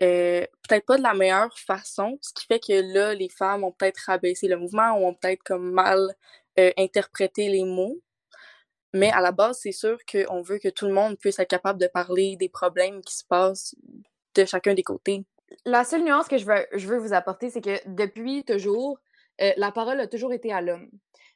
euh, 0.00 0.46
peut-être 0.66 0.86
pas 0.86 0.96
de 0.96 1.02
la 1.02 1.12
meilleure 1.12 1.58
façon, 1.58 2.18
ce 2.22 2.32
qui 2.32 2.46
fait 2.46 2.60
que 2.60 2.94
là, 2.94 3.14
les 3.14 3.28
femmes 3.28 3.64
ont 3.64 3.72
peut-être 3.72 3.98
rabaissé 4.06 4.46
le 4.46 4.56
mouvement 4.56 4.92
ou 4.92 5.06
ont 5.06 5.14
peut-être 5.14 5.42
comme 5.42 5.72
mal 5.72 6.14
euh, 6.58 6.70
interprété 6.78 7.48
les 7.48 7.64
mots. 7.64 8.00
Mais 8.94 9.10
à 9.10 9.20
la 9.20 9.32
base, 9.32 9.58
c'est 9.62 9.72
sûr 9.72 9.98
qu'on 10.10 10.42
veut 10.42 10.58
que 10.58 10.68
tout 10.68 10.86
le 10.86 10.92
monde 10.92 11.18
puisse 11.18 11.38
être 11.38 11.48
capable 11.48 11.80
de 11.80 11.86
parler 11.86 12.36
des 12.36 12.48
problèmes 12.48 13.02
qui 13.02 13.16
se 13.16 13.24
passent 13.24 13.74
de 14.34 14.44
chacun 14.44 14.74
des 14.74 14.82
côtés. 14.82 15.24
La 15.64 15.84
seule 15.84 16.04
nuance 16.04 16.28
que 16.28 16.38
je 16.38 16.46
veux, 16.46 16.66
je 16.74 16.86
veux 16.86 16.98
vous 16.98 17.12
apporter, 17.12 17.50
c'est 17.50 17.60
que 17.60 17.78
depuis 17.86 18.44
toujours, 18.44 18.98
euh, 19.40 19.52
la 19.56 19.72
parole 19.72 20.00
a 20.00 20.06
toujours 20.06 20.32
été 20.32 20.52
à 20.52 20.60
l'homme. 20.60 20.90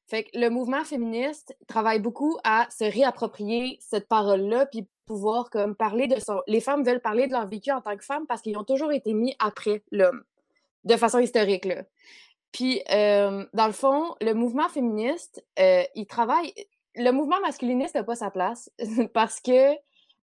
Fait 0.06 0.24
que 0.24 0.38
le 0.38 0.50
mouvement 0.50 0.84
féministe 0.84 1.56
travaille 1.68 2.00
beaucoup 2.00 2.36
à 2.44 2.66
se 2.70 2.84
réapproprier 2.84 3.78
cette 3.80 4.08
parole-là, 4.08 4.66
puis 4.66 4.86
pouvoir 5.06 5.50
comme 5.50 5.74
parler 5.74 6.06
de 6.06 6.18
son. 6.20 6.42
Les 6.46 6.60
femmes 6.60 6.84
veulent 6.84 7.00
parler 7.00 7.26
de 7.26 7.32
leur 7.32 7.46
vécu 7.46 7.70
en 7.70 7.80
tant 7.80 7.96
que 7.96 8.04
femmes 8.04 8.26
parce 8.26 8.42
qu'ils 8.42 8.56
ont 8.58 8.64
toujours 8.64 8.92
été 8.92 9.14
mis 9.14 9.34
après 9.38 9.82
l'homme, 9.90 10.22
de 10.84 10.96
façon 10.96 11.18
historique 11.18 11.64
là. 11.64 11.82
Puis 12.52 12.82
euh, 12.90 13.44
dans 13.54 13.66
le 13.66 13.72
fond, 13.72 14.14
le 14.20 14.34
mouvement 14.34 14.68
féministe, 14.68 15.44
euh, 15.58 15.82
il 15.94 16.06
travaille. 16.06 16.52
Le 16.94 17.10
mouvement 17.10 17.40
masculiniste 17.40 17.94
n'a 17.94 18.04
pas 18.04 18.16
sa 18.16 18.30
place 18.30 18.70
parce 19.14 19.40
que 19.40 19.72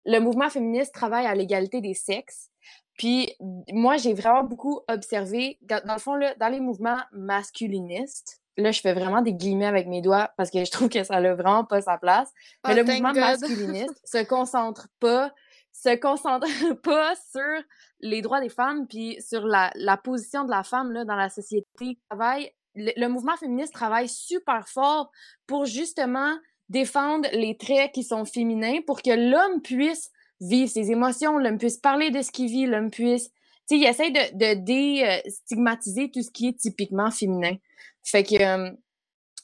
le 0.05 0.19
mouvement 0.19 0.49
féministe 0.49 0.93
travaille 0.93 1.25
à 1.25 1.35
l'égalité 1.35 1.81
des 1.81 1.93
sexes. 1.93 2.49
Puis 2.97 3.33
moi, 3.71 3.97
j'ai 3.97 4.13
vraiment 4.13 4.43
beaucoup 4.43 4.81
observé, 4.87 5.59
dans 5.61 5.93
le 5.93 5.99
fond, 5.99 6.15
là, 6.15 6.33
dans 6.39 6.47
les 6.47 6.59
mouvements 6.59 6.99
masculinistes, 7.11 8.41
là, 8.57 8.71
je 8.71 8.81
fais 8.81 8.93
vraiment 8.93 9.21
des 9.21 9.33
guillemets 9.33 9.67
avec 9.67 9.87
mes 9.87 10.01
doigts 10.01 10.31
parce 10.35 10.49
que 10.49 10.65
je 10.65 10.71
trouve 10.71 10.89
que 10.89 11.03
ça 11.03 11.21
n'a 11.21 11.35
vraiment 11.35 11.63
pas 11.63 11.81
sa 11.81 11.97
place. 11.97 12.31
Mais 12.65 12.73
oh, 12.73 12.77
le 12.77 12.83
mouvement 12.83 13.13
masculiniste 13.13 14.01
se 14.03 14.23
concentre 14.23 14.87
pas, 14.99 15.33
se 15.71 15.95
concentre 15.95 16.47
pas 16.81 17.13
sur 17.15 17.63
les 17.99 18.21
droits 18.21 18.41
des 18.41 18.49
femmes 18.49 18.87
puis 18.87 19.21
sur 19.21 19.45
la, 19.45 19.71
la 19.75 19.97
position 19.97 20.43
de 20.43 20.51
la 20.51 20.63
femme 20.63 20.91
là, 20.91 21.05
dans 21.05 21.15
la 21.15 21.29
société. 21.29 21.99
Travaille, 22.09 22.51
le, 22.75 22.91
le, 22.97 23.07
mouvement 23.07 23.37
féministe 23.37 23.73
travaille 23.73 24.09
super 24.09 24.67
fort 24.67 25.11
pour 25.45 25.65
justement 25.65 26.35
défendre 26.69 27.27
les 27.33 27.57
traits 27.57 27.91
qui 27.93 28.03
sont 28.03 28.25
féminins 28.25 28.81
pour 28.85 29.01
que 29.01 29.11
l'homme 29.11 29.61
puisse 29.61 30.11
vivre 30.41 30.69
ses 30.69 30.91
émotions, 30.91 31.37
l'homme 31.37 31.57
puisse 31.57 31.77
parler 31.77 32.11
de 32.11 32.21
ce 32.21 32.31
qu'il 32.31 32.47
vit, 32.47 32.65
l'homme 32.65 32.91
puisse 32.91 33.31
tu 33.67 33.75
sais, 33.75 33.81
il 33.81 33.85
essaie 33.85 34.11
de, 34.11 34.37
de 34.37 35.23
déstigmatiser 35.23 36.09
tout 36.09 36.21
ce 36.21 36.31
qui 36.31 36.47
est 36.47 36.57
typiquement 36.57 37.11
féminin. 37.11 37.57
Fait 38.01 38.23
que 38.23 38.41
euh, 38.41 38.71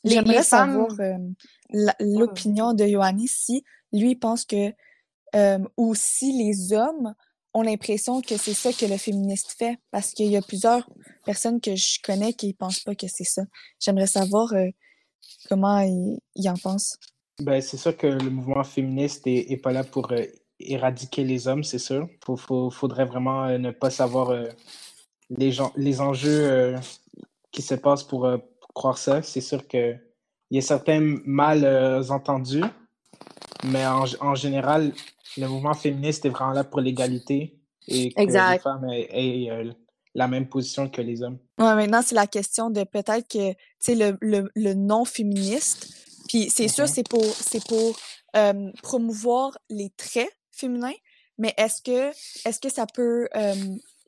J'aimerais 0.06 0.44
savoir 0.44 0.92
euh, 1.00 1.18
l'opinion 2.00 2.74
de 2.74 2.86
Yoannis 2.86 3.27
si 3.27 3.63
lui 3.92 4.15
pense 4.15 4.46
que 4.46 4.74
euh, 5.36 5.60
ou 5.77 5.94
si 5.96 6.32
les 6.34 6.74
hommes 6.74 7.13
ont 7.53 7.62
l'impression 7.62 8.22
que 8.22 8.38
c'est 8.38 8.53
ça 8.53 8.72
que 8.72 8.86
le 8.86 8.98
féministe 8.98 9.56
fait 9.58 9.77
parce 9.92 10.12
qu'il 10.12 10.27
y 10.27 10.38
a 10.38 10.42
plusieurs 10.42 10.89
personnes 11.25 11.60
que 11.60 11.75
je 11.75 12.01
connais 12.01 12.34
qui 12.34 12.53
pensent 12.53 12.82
pas 12.82 12.96
que 12.96 13.08
c'est 13.08 13.24
ça. 13.24 13.44
J'aimerais 13.80 14.08
savoir 14.08 14.53
comment 15.50 15.80
ils, 15.80 16.50
en 16.50 16.56
pensent. 16.56 16.98
Ben, 17.40 17.62
c'est 17.62 17.78
sûr 17.78 17.98
que 17.98 18.08
le 18.08 18.30
mouvement 18.30 18.63
féministe 18.63 19.25
est, 19.25 19.52
est 19.52 19.58
pas 19.58 19.72
là 19.72 19.84
pour 19.84 20.13
éradiquer 20.60 21.24
les 21.24 21.48
hommes, 21.48 21.63
c'est 21.63 21.80
sûr. 21.80 22.08
Il 22.30 22.72
faudrait 22.72 23.06
vraiment 23.06 23.48
ne 23.58 23.72
pas 23.72 23.90
savoir 23.90 24.34
les, 25.29 25.51
gens, 25.51 25.72
les 25.75 26.00
enjeux 26.00 26.75
qui 27.51 27.62
se 27.62 27.75
passent 27.75 28.03
pour, 28.03 28.27
croire 28.74 28.98
ça. 28.98 29.22
C'est 29.22 29.42
sûr 29.42 29.68
qu'il 29.68 30.00
y 30.51 30.57
a 30.57 30.62
certains 30.62 31.18
malentendus, 31.25 32.64
mais 33.66 33.86
en, 33.86 34.36
général, 34.36 34.92
le 35.38 35.48
mouvement 35.48 35.74
féministe 35.74 36.25
est 36.25 36.29
vraiment 36.29 36.53
là 36.53 36.64
pour 36.64 36.81
l'égalité 36.81 37.60
et 37.88 38.14
que 38.14 38.22
les 38.22 38.60
femmes 38.60 38.88
aient, 38.90 39.50
euh, 39.50 39.72
la 40.16 40.27
même 40.27 40.48
position 40.48 40.90
que 40.90 41.01
les 41.01 41.22
hommes. 41.22 41.38
Ouais, 41.57 41.75
maintenant, 41.75 42.01
c'est 42.03 42.16
la 42.16 42.27
question 42.27 42.70
de 42.70 42.84
peut-être 42.84 43.27
que, 43.27 43.53
le, 43.90 44.18
le, 44.22 44.51
le 44.55 44.74
non-féministe, 44.74 46.02
puis 46.33 46.50
c'est 46.50 46.67
sûr, 46.67 46.85
mm-hmm. 46.85 46.93
c'est 46.93 47.07
pour, 47.07 47.24
c'est 47.24 47.63
pour 47.67 47.96
euh, 48.35 48.72
promouvoir 48.81 49.55
les 49.69 49.91
traits 49.91 50.35
féminins, 50.51 50.96
mais 51.37 51.53
est-ce 51.57 51.79
que, 51.83 52.09
est-ce 52.48 52.59
que 52.59 52.69
ça 52.69 52.87
peut 52.87 53.27
euh, 53.35 53.53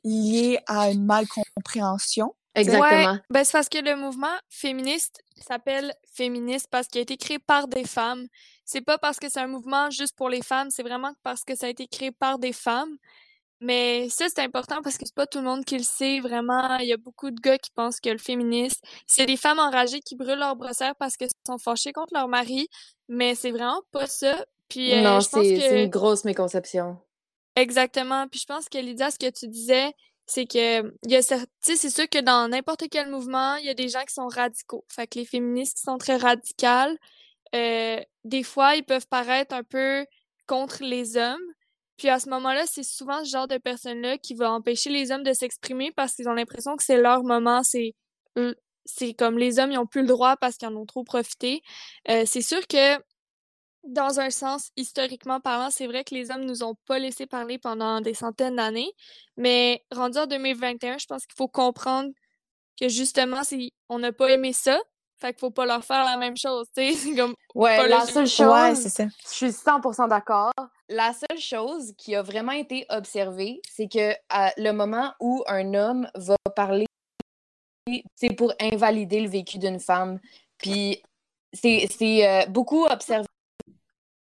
lier 0.02 0.58
à 0.66 0.90
une 0.90 1.04
malcompréhension? 1.04 2.34
Exactement. 2.56 3.18
ben, 3.30 3.44
c'est 3.44 3.52
parce 3.52 3.68
que 3.68 3.78
le 3.78 3.94
mouvement 3.94 4.34
féministe 4.48 5.22
s'appelle 5.36 5.94
féministe 6.14 6.66
parce 6.68 6.88
qu'il 6.88 6.98
a 6.98 7.02
été 7.02 7.16
créé 7.16 7.38
par 7.38 7.68
des 7.68 7.84
femmes. 7.84 8.26
C'est 8.64 8.80
pas 8.80 8.98
parce 8.98 9.20
que 9.20 9.28
c'est 9.28 9.40
un 9.40 9.46
mouvement 9.46 9.90
juste 9.90 10.16
pour 10.16 10.28
les 10.28 10.42
femmes, 10.42 10.70
c'est 10.70 10.82
vraiment 10.82 11.12
parce 11.22 11.44
que 11.44 11.54
ça 11.54 11.66
a 11.66 11.68
été 11.68 11.86
créé 11.86 12.10
par 12.10 12.40
des 12.40 12.52
femmes. 12.52 12.96
Mais 13.60 14.08
ça, 14.10 14.26
c'est 14.28 14.42
important 14.42 14.82
parce 14.82 14.98
que 14.98 15.06
c'est 15.06 15.14
pas 15.14 15.26
tout 15.26 15.38
le 15.38 15.44
monde 15.44 15.64
qui 15.64 15.78
le 15.78 15.82
sait 15.82 16.20
vraiment. 16.20 16.76
Il 16.76 16.86
y 16.86 16.92
a 16.92 16.98
beaucoup 16.98 17.30
de 17.30 17.40
gars 17.40 17.58
qui 17.58 17.70
pensent 17.70 18.00
que 18.00 18.10
le 18.10 18.18
féministe, 18.18 18.84
c'est 19.06 19.26
des 19.26 19.36
femmes 19.36 19.58
enragées 19.58 20.00
qui 20.00 20.14
brûlent 20.14 20.38
leur 20.38 20.56
brossière 20.56 20.94
parce 20.96 21.16
qu'elles 21.16 21.30
sont 21.46 21.58
fâchées 21.58 21.92
contre 21.92 22.12
leur 22.12 22.28
mari. 22.28 22.68
Mais 23.08 23.34
c'est 23.34 23.50
vraiment 23.50 23.80
pas 23.92 24.06
ça. 24.06 24.44
Puis, 24.68 24.92
euh, 24.92 25.02
non, 25.02 25.20
c'est 25.20 25.84
une 25.84 25.90
grosse 25.90 26.24
méconception. 26.24 26.98
Exactement. 27.54 28.28
Puis 28.28 28.40
je 28.40 28.46
pense 28.46 28.68
que 28.68 28.78
Lydia, 28.78 29.10
ce 29.10 29.18
que 29.18 29.30
tu 29.30 29.48
disais, 29.48 29.92
c'est 30.26 30.46
que 30.46 30.82
il 31.04 31.10
y 31.10 31.16
a 31.16 31.22
c'est 31.22 31.90
sûr 31.90 32.08
que 32.08 32.20
dans 32.20 32.48
n'importe 32.48 32.84
quel 32.90 33.08
mouvement, 33.08 33.56
il 33.56 33.64
y 33.64 33.70
a 33.70 33.74
des 33.74 33.88
gens 33.88 34.02
qui 34.02 34.12
sont 34.12 34.26
radicaux. 34.26 34.84
Fait 34.88 35.06
que 35.06 35.18
les 35.18 35.24
féministes 35.24 35.76
qui 35.78 35.82
sont 35.82 35.98
très 35.98 36.16
radicales, 36.16 36.96
euh, 37.54 38.00
des 38.24 38.42
fois, 38.42 38.74
ils 38.76 38.84
peuvent 38.84 39.06
paraître 39.06 39.54
un 39.54 39.62
peu 39.62 40.04
contre 40.46 40.82
les 40.82 41.16
hommes. 41.16 41.38
Puis 41.96 42.08
à 42.08 42.18
ce 42.18 42.28
moment-là, 42.30 42.64
c'est 42.66 42.82
souvent 42.82 43.24
ce 43.24 43.30
genre 43.30 43.48
de 43.48 43.58
personnes-là 43.58 44.18
qui 44.18 44.34
va 44.34 44.50
empêcher 44.50 44.90
les 44.90 45.12
hommes 45.12 45.22
de 45.22 45.32
s'exprimer 45.32 45.92
parce 45.92 46.14
qu'ils 46.14 46.28
ont 46.28 46.34
l'impression 46.34 46.76
que 46.76 46.82
c'est 46.82 47.00
leur 47.00 47.24
moment, 47.24 47.62
c'est 47.62 47.94
c'est 48.84 49.14
comme 49.14 49.38
les 49.38 49.58
hommes 49.58 49.72
ils 49.72 49.78
ont 49.78 49.86
plus 49.86 50.02
le 50.02 50.08
droit 50.08 50.36
parce 50.36 50.56
qu'ils 50.56 50.68
en 50.68 50.76
ont 50.76 50.86
trop 50.86 51.04
profité. 51.04 51.62
Euh, 52.08 52.24
c'est 52.26 52.42
sûr 52.42 52.66
que 52.66 52.96
dans 53.84 54.18
un 54.20 54.30
sens, 54.30 54.70
historiquement 54.76 55.40
parlant, 55.40 55.70
c'est 55.70 55.86
vrai 55.86 56.04
que 56.04 56.14
les 56.14 56.30
hommes 56.30 56.44
nous 56.44 56.62
ont 56.62 56.74
pas 56.86 56.98
laissé 56.98 57.26
parler 57.26 57.58
pendant 57.58 58.00
des 58.00 58.14
centaines 58.14 58.56
d'années, 58.56 58.90
mais 59.36 59.84
rendu 59.92 60.18
en 60.18 60.26
2021, 60.26 60.98
je 60.98 61.06
pense 61.06 61.24
qu'il 61.26 61.36
faut 61.36 61.48
comprendre 61.48 62.10
que 62.80 62.88
justement, 62.88 63.44
si 63.44 63.72
on 63.88 63.98
n'a 63.98 64.12
pas 64.12 64.28
aimé 64.28 64.52
ça, 64.52 64.78
fait 65.20 65.32
qu'il 65.32 65.40
faut 65.40 65.50
pas 65.50 65.66
leur 65.66 65.84
faire 65.84 66.04
la 66.04 66.16
même 66.16 66.36
chose, 66.36 66.66
tu 66.76 66.94
sais, 66.94 67.14
comme 67.16 67.34
Ouais, 67.54 67.88
la 67.88 68.04
seule 68.04 68.26
chose, 68.26 68.98
je 68.98 69.08
suis 69.30 69.50
100% 69.50 70.08
d'accord. 70.08 70.52
La 70.88 71.12
seule 71.12 71.40
chose 71.40 71.92
qui 71.98 72.14
a 72.14 72.22
vraiment 72.22 72.52
été 72.52 72.86
observée, 72.90 73.60
c'est 73.68 73.88
que 73.88 74.12
à 74.28 74.52
le 74.56 74.70
moment 74.72 75.12
où 75.20 75.42
un 75.48 75.74
homme 75.74 76.08
va 76.14 76.36
parler 76.54 76.86
c'est 78.16 78.34
pour 78.34 78.52
invalider 78.60 79.20
le 79.20 79.28
vécu 79.28 79.58
d'une 79.58 79.78
femme. 79.78 80.18
Puis 80.58 81.02
c'est 81.52 81.88
euh, 82.26 82.46
beaucoup 82.46 82.84
observé 82.84 83.26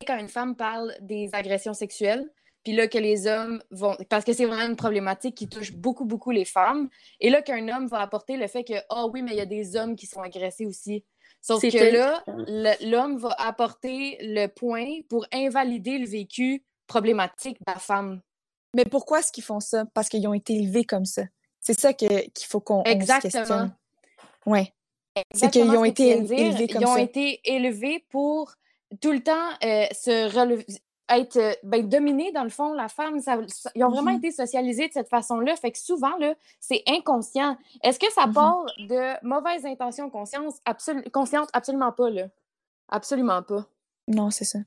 quand 0.06 0.18
une 0.18 0.28
femme 0.28 0.56
parle 0.56 0.94
des 1.00 1.30
agressions 1.32 1.74
sexuelles, 1.74 2.30
puis 2.64 2.72
là 2.72 2.88
que 2.88 2.98
les 2.98 3.26
hommes 3.26 3.62
vont 3.70 3.96
parce 4.08 4.24
que 4.24 4.32
c'est 4.32 4.46
vraiment 4.46 4.66
une 4.66 4.76
problématique 4.76 5.34
qui 5.34 5.48
touche 5.48 5.72
beaucoup 5.72 6.04
beaucoup 6.04 6.30
les 6.30 6.44
femmes 6.44 6.88
et 7.20 7.30
là 7.30 7.42
qu'un 7.42 7.68
homme 7.68 7.86
va 7.86 8.00
apporter 8.00 8.36
le 8.36 8.46
fait 8.46 8.64
que 8.64 8.74
oh 8.90 9.10
oui 9.12 9.22
mais 9.22 9.32
il 9.32 9.36
y 9.36 9.40
a 9.40 9.46
des 9.46 9.76
hommes 9.76 9.96
qui 9.96 10.06
sont 10.06 10.20
agressés 10.20 10.66
aussi 10.66 11.04
sauf 11.40 11.62
que 11.62 11.92
là 11.92 12.22
l'homme 12.80 13.18
va 13.18 13.34
apporter 13.38 14.18
le 14.20 14.46
point 14.46 15.00
pour 15.08 15.26
invalider 15.32 15.98
le 15.98 16.06
vécu 16.06 16.64
problématique 16.86 17.58
de 17.58 17.72
la 17.72 17.78
femme. 17.78 18.20
Mais 18.74 18.84
pourquoi 18.84 19.20
est-ce 19.20 19.32
qu'ils 19.32 19.44
font 19.44 19.60
ça? 19.60 19.84
Parce 19.94 20.08
qu'ils 20.08 20.26
ont 20.28 20.34
été 20.34 20.54
élevés 20.54 20.84
comme 20.84 21.04
ça. 21.04 21.22
C'est 21.60 21.78
ça 21.78 21.92
qu'il 21.92 22.30
faut 22.46 22.60
qu'on 22.60 22.82
exactement. 22.84 23.70
ouais. 24.46 24.72
C'est 25.34 25.50
qu'ils 25.50 25.70
ont 25.70 25.84
été 25.84 26.10
élevés 26.10 26.68
comme 26.68 26.82
ça 26.82 26.88
ils 26.88 26.92
ont 26.92 26.96
été 26.96 27.40
élevés 27.44 28.04
pour 28.10 28.54
tout 29.00 29.12
le 29.12 29.20
temps 29.20 29.50
euh, 29.64 29.86
se 29.92 30.34
relever, 30.34 30.64
être 31.10 31.36
euh, 31.36 31.52
ben, 31.62 31.88
dominé 31.88 32.32
dans 32.32 32.44
le 32.44 32.50
fond 32.50 32.72
la 32.72 32.88
femme 32.88 33.20
ça, 33.20 33.38
ils 33.74 33.84
ont 33.84 33.90
vraiment 33.90 34.12
mm-hmm. 34.12 34.18
été 34.18 34.30
socialisés 34.30 34.88
de 34.88 34.92
cette 34.92 35.08
façon-là 35.08 35.56
fait 35.56 35.72
que 35.72 35.78
souvent 35.78 36.16
là 36.18 36.34
c'est 36.60 36.82
inconscient 36.88 37.56
est-ce 37.82 37.98
que 37.98 38.10
ça 38.12 38.26
mm-hmm. 38.26 38.32
part 38.32 38.66
de 38.78 39.26
mauvaises 39.26 39.66
intentions 39.66 40.10
conscience 40.10 40.60
absolu 40.64 41.02
consciente? 41.10 41.48
Absolument 41.52 41.92
pas 41.92 42.10
là 42.10 42.28
absolument 42.88 43.42
pas 43.42 43.66
non 44.08 44.30
c'est 44.30 44.44
ça 44.44 44.58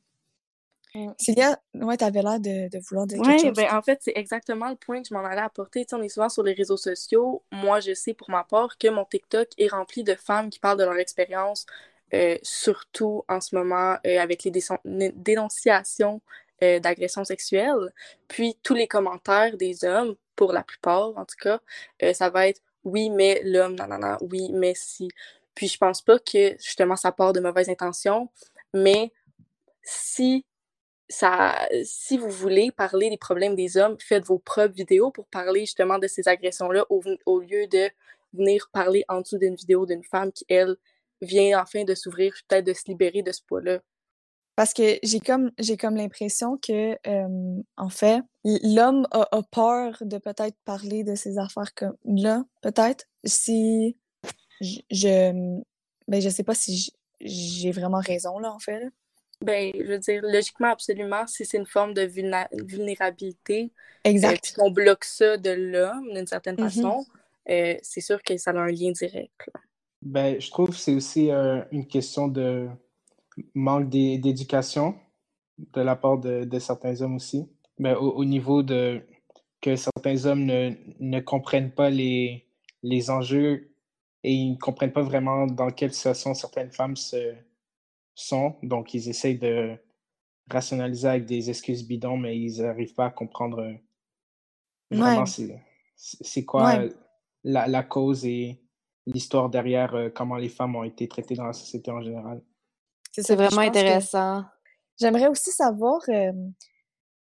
Célia, 1.18 1.60
ouais, 1.74 1.98
t'avais 1.98 2.22
l'air 2.22 2.40
de, 2.40 2.70
de, 2.70 2.80
vouloir 2.80 3.08
dire 3.08 3.20
quelque 3.20 3.42
chose. 3.42 3.54
Ben, 3.54 3.74
en 3.74 3.82
fait, 3.82 3.98
c'est 4.04 4.14
exactement 4.16 4.70
le 4.70 4.76
point 4.76 5.02
que 5.02 5.08
je 5.08 5.14
m'en 5.16 5.26
allais 5.26 5.42
apporter. 5.42 5.88
on 5.92 6.02
est 6.04 6.10
souvent 6.10 6.30
sur 6.30 6.44
les 6.44 6.54
réseaux 6.54 6.78
sociaux. 6.78 7.42
Moi, 7.52 7.80
je 7.80 7.96
sais 7.96 8.14
pour 8.14 8.30
ma 8.30 8.44
part 8.44 8.78
que 8.78 8.90
mon 8.90 9.04
TikTok 9.04 9.48
est 9.58 9.70
rempli 9.70 10.04
de 10.04 10.14
femmes 10.14 10.52
qui 10.52 10.60
parlent 10.60 10.78
de 10.78 10.84
leur 10.84 10.98
expérience 10.98 11.66
euh, 12.14 12.38
surtout 12.44 13.24
en 13.28 13.42
ce 13.42 13.56
moment 13.56 13.98
euh, 14.06 14.20
avec 14.20 14.44
les 14.44 14.52
dénonciations 15.16 16.22
euh, 16.62 16.80
d'agression 16.80 17.24
sexuelle. 17.24 17.92
Puis 18.28 18.58
tous 18.62 18.76
les 18.76 18.88
commentaires 18.88 19.58
des 19.58 19.84
hommes, 19.84 20.16
pour 20.36 20.54
la 20.54 20.64
plupart 20.64 21.18
en 21.18 21.26
tout 21.26 21.36
cas, 21.40 21.60
ça 22.14 22.30
va 22.30 22.48
être 22.48 22.62
oui, 22.84 23.10
mais 23.10 23.42
l'homme, 23.46 23.76
non, 23.76 23.88
non, 23.88 23.98
non, 23.98 24.18
oui, 24.22 24.50
mais 24.52 24.74
si. 24.76 25.08
Puis 25.56 25.68
je 25.68 25.78
pense 25.78 26.02
pas 26.02 26.20
que 26.20 26.56
justement 26.60 26.96
ça 26.96 27.12
part 27.12 27.34
de 27.34 27.40
mauvaises 27.40 27.70
intentions, 27.70 28.30
mais 28.74 29.12
si 29.84 30.46
ça, 31.08 31.68
si 31.84 32.18
vous 32.18 32.30
voulez 32.30 32.72
parler 32.72 33.10
des 33.10 33.18
problèmes 33.18 33.56
des 33.56 33.78
hommes, 33.78 33.98
faites 34.00 34.26
vos 34.26 34.40
propres 34.40 34.74
vidéos 34.74 35.12
pour 35.12 35.28
parler 35.28 35.62
justement 35.62 36.00
de 36.00 36.08
ces 36.08 36.28
agressions-là 36.28 36.86
au 36.90 37.40
lieu 37.40 37.68
de 37.68 37.90
venir 38.34 38.70
parler 38.72 39.06
en 39.08 39.22
dessous 39.22 39.38
d'une 39.38 39.56
vidéo 39.56 39.86
d'une 39.86 40.04
femme 40.04 40.32
qui, 40.32 40.46
elle, 40.50 40.76
vient 41.22 41.62
enfin 41.62 41.84
de 41.84 41.96
s'ouvrir, 41.96 42.34
peut-être 42.48 42.66
de 42.66 42.74
se 42.74 42.84
libérer 42.88 43.22
de 43.22 43.32
ce 43.32 43.42
poids-là. 43.48 43.80
Parce 44.56 44.74
que 44.74 45.00
j'ai 45.02 45.20
comme 45.20 45.52
j'ai 45.58 45.78
comme 45.78 45.96
l'impression 45.96 46.58
que 46.58 46.96
en 47.76 47.90
fait, 47.90 48.22
l'homme 48.44 49.08
a, 49.12 49.42
peur 49.52 49.98
de 50.02 50.18
peut-être 50.20 50.56
parler 50.64 51.04
de 51.04 51.16
ces 51.16 51.40
affaires 51.40 51.74
comme 51.74 51.98
là, 52.06 52.44
peut-être. 52.62 53.06
Si 53.24 53.98
je, 54.62 54.80
je 54.92 55.60
ben 56.08 56.22
je 56.22 56.30
sais 56.30 56.44
pas 56.44 56.54
si 56.54 56.94
j'ai 57.20 57.72
vraiment 57.72 58.00
raison 58.00 58.38
là 58.38 58.52
en 58.54 58.60
fait. 58.60 58.92
Ben, 59.44 59.74
je 59.78 59.84
veux 59.84 60.00
dire, 60.00 60.22
logiquement, 60.24 60.70
absolument, 60.72 61.28
si 61.28 61.46
c'est 61.46 61.58
une 61.58 61.66
forme 61.66 61.94
de 61.94 62.04
vulnérabilité, 62.04 63.74
euh, 64.06 64.10
exact. 64.10 64.54
qu'on 64.56 64.72
bloque 64.72 65.04
ça 65.04 65.36
de 65.36 65.50
l'homme 65.50 66.14
d'une 66.14 66.28
certaine 66.28 66.56
mm-hmm. 66.56 66.64
façon, 66.64 67.06
euh, 67.50 67.76
c'est 67.82 68.00
sûr 68.00 68.24
que 68.24 68.38
ça 68.38 68.52
a 68.52 68.58
un 68.58 68.72
lien 68.72 68.92
direct. 68.92 69.50
Ben, 70.06 70.40
je 70.40 70.50
trouve 70.50 70.70
que 70.70 70.76
c'est 70.76 70.94
aussi 70.94 71.32
euh, 71.32 71.64
une 71.72 71.88
question 71.88 72.28
de 72.28 72.68
manque 73.56 73.90
d'éducation 73.90 74.96
de 75.58 75.82
la 75.82 75.96
part 75.96 76.18
de, 76.18 76.60
certains 76.60 77.02
hommes 77.02 77.16
aussi. 77.16 77.48
Mais 77.80 77.96
au, 77.96 78.24
niveau 78.26 78.64
de 78.64 79.02
que 79.62 79.76
certains 79.76 80.26
hommes 80.26 80.46
ne, 80.46 80.74
ne 81.00 81.20
comprennent 81.20 81.72
pas 81.72 81.90
les, 81.90 82.48
les 82.84 83.10
enjeux 83.10 83.74
et 84.24 84.34
ils 84.34 84.52
ne 84.52 84.58
comprennent 84.58 84.92
pas 84.92 85.02
vraiment 85.02 85.48
dans 85.48 85.70
quelle 85.70 85.94
situation 85.94 86.34
certaines 86.34 86.72
femmes 86.72 86.96
se, 86.98 87.34
sont. 88.16 88.56
Donc, 88.64 88.94
ils 88.94 89.10
essayent 89.10 89.38
de 89.38 89.78
rationaliser 90.50 91.08
avec 91.08 91.26
des 91.26 91.50
excuses 91.50 91.88
bidons, 91.88 92.18
mais 92.18 92.38
ils 92.38 92.62
n'arrivent 92.62 92.94
pas 92.94 93.08
à 93.08 93.12
comprendre 93.12 93.60
euh, 93.60 93.74
vraiment 94.92 95.26
c'est 95.96 96.46
quoi 96.46 96.86
la, 97.44 97.68
la, 97.68 97.84
cause 97.84 98.26
et 98.26 98.60
l'histoire 99.06 99.50
derrière 99.50 99.94
euh, 99.96 100.10
comment 100.10 100.38
les 100.38 100.50
femmes 100.50 100.76
ont 100.76 100.84
été 100.84 101.08
traitées 101.08 101.36
dans 101.36 101.46
la 101.46 101.54
société 101.54 101.92
en 101.92 102.02
général. 102.02 102.42
C'est 103.12 103.36
vraiment 103.36 103.62
intéressant. 103.62 104.44
J'aimerais 105.00 105.28
aussi 105.28 105.52
savoir, 105.52 106.02
euh, 106.10 106.32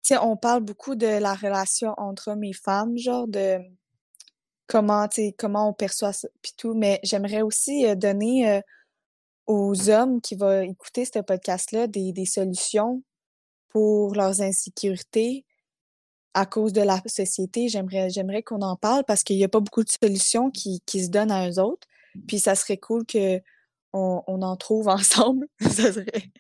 sais, 0.04 0.18
on 0.18 0.38
parle 0.38 0.64
beaucoup 0.64 0.96
de 0.96 1.08
la 1.08 1.34
relation 1.34 1.94
entre 1.98 2.32
hommes 2.32 2.44
et 2.44 2.54
femmes, 2.54 2.98
genre 2.98 3.28
de 3.28 3.60
comment, 4.68 5.08
comment 5.38 5.70
on 5.70 5.74
perçoit 5.74 6.14
ça, 6.14 6.28
puis 6.42 6.54
tout, 6.58 6.74
mais 6.74 7.00
j'aimerais 7.04 7.42
aussi 7.42 7.86
euh, 7.86 7.96
donner 7.96 8.50
euh, 8.50 8.62
aux 9.48 9.90
hommes 9.90 10.22
qui 10.22 10.36
vont 10.36 10.62
écouter 10.62 11.06
ce 11.06 11.20
podcast-là 11.20 11.88
des, 11.88 12.12
des 12.12 12.26
solutions 12.26 13.04
pour 13.70 14.16
leurs 14.16 14.42
insécurités 14.42 15.46
à 16.34 16.46
cause 16.46 16.74
de 16.74 16.82
la 16.82 17.02
société. 17.06 17.68
J'aimerais, 17.70 18.10
j'aimerais 18.10 18.44
qu'on 18.44 18.62
en 18.62 18.76
parle 18.76 19.04
parce 19.06 19.24
qu'il 19.24 19.38
n'y 19.38 19.44
a 19.44 19.50
pas 19.50 19.60
beaucoup 19.60 19.84
de 19.84 19.90
solutions 19.90 20.52
qui, 20.52 20.82
qui 20.86 21.04
se 21.04 21.10
donnent 21.10 21.32
à 21.32 21.50
eux 21.50 21.60
autres. 21.60 21.88
Puis 22.28 22.40
ça 22.40 22.56
serait 22.56 22.78
cool 22.78 23.06
que 23.06 23.42
on, 23.94 24.42
en 24.42 24.56
trouve 24.56 24.88
ensemble, 24.88 25.48
ça 25.62 25.92
serait. 25.92 26.32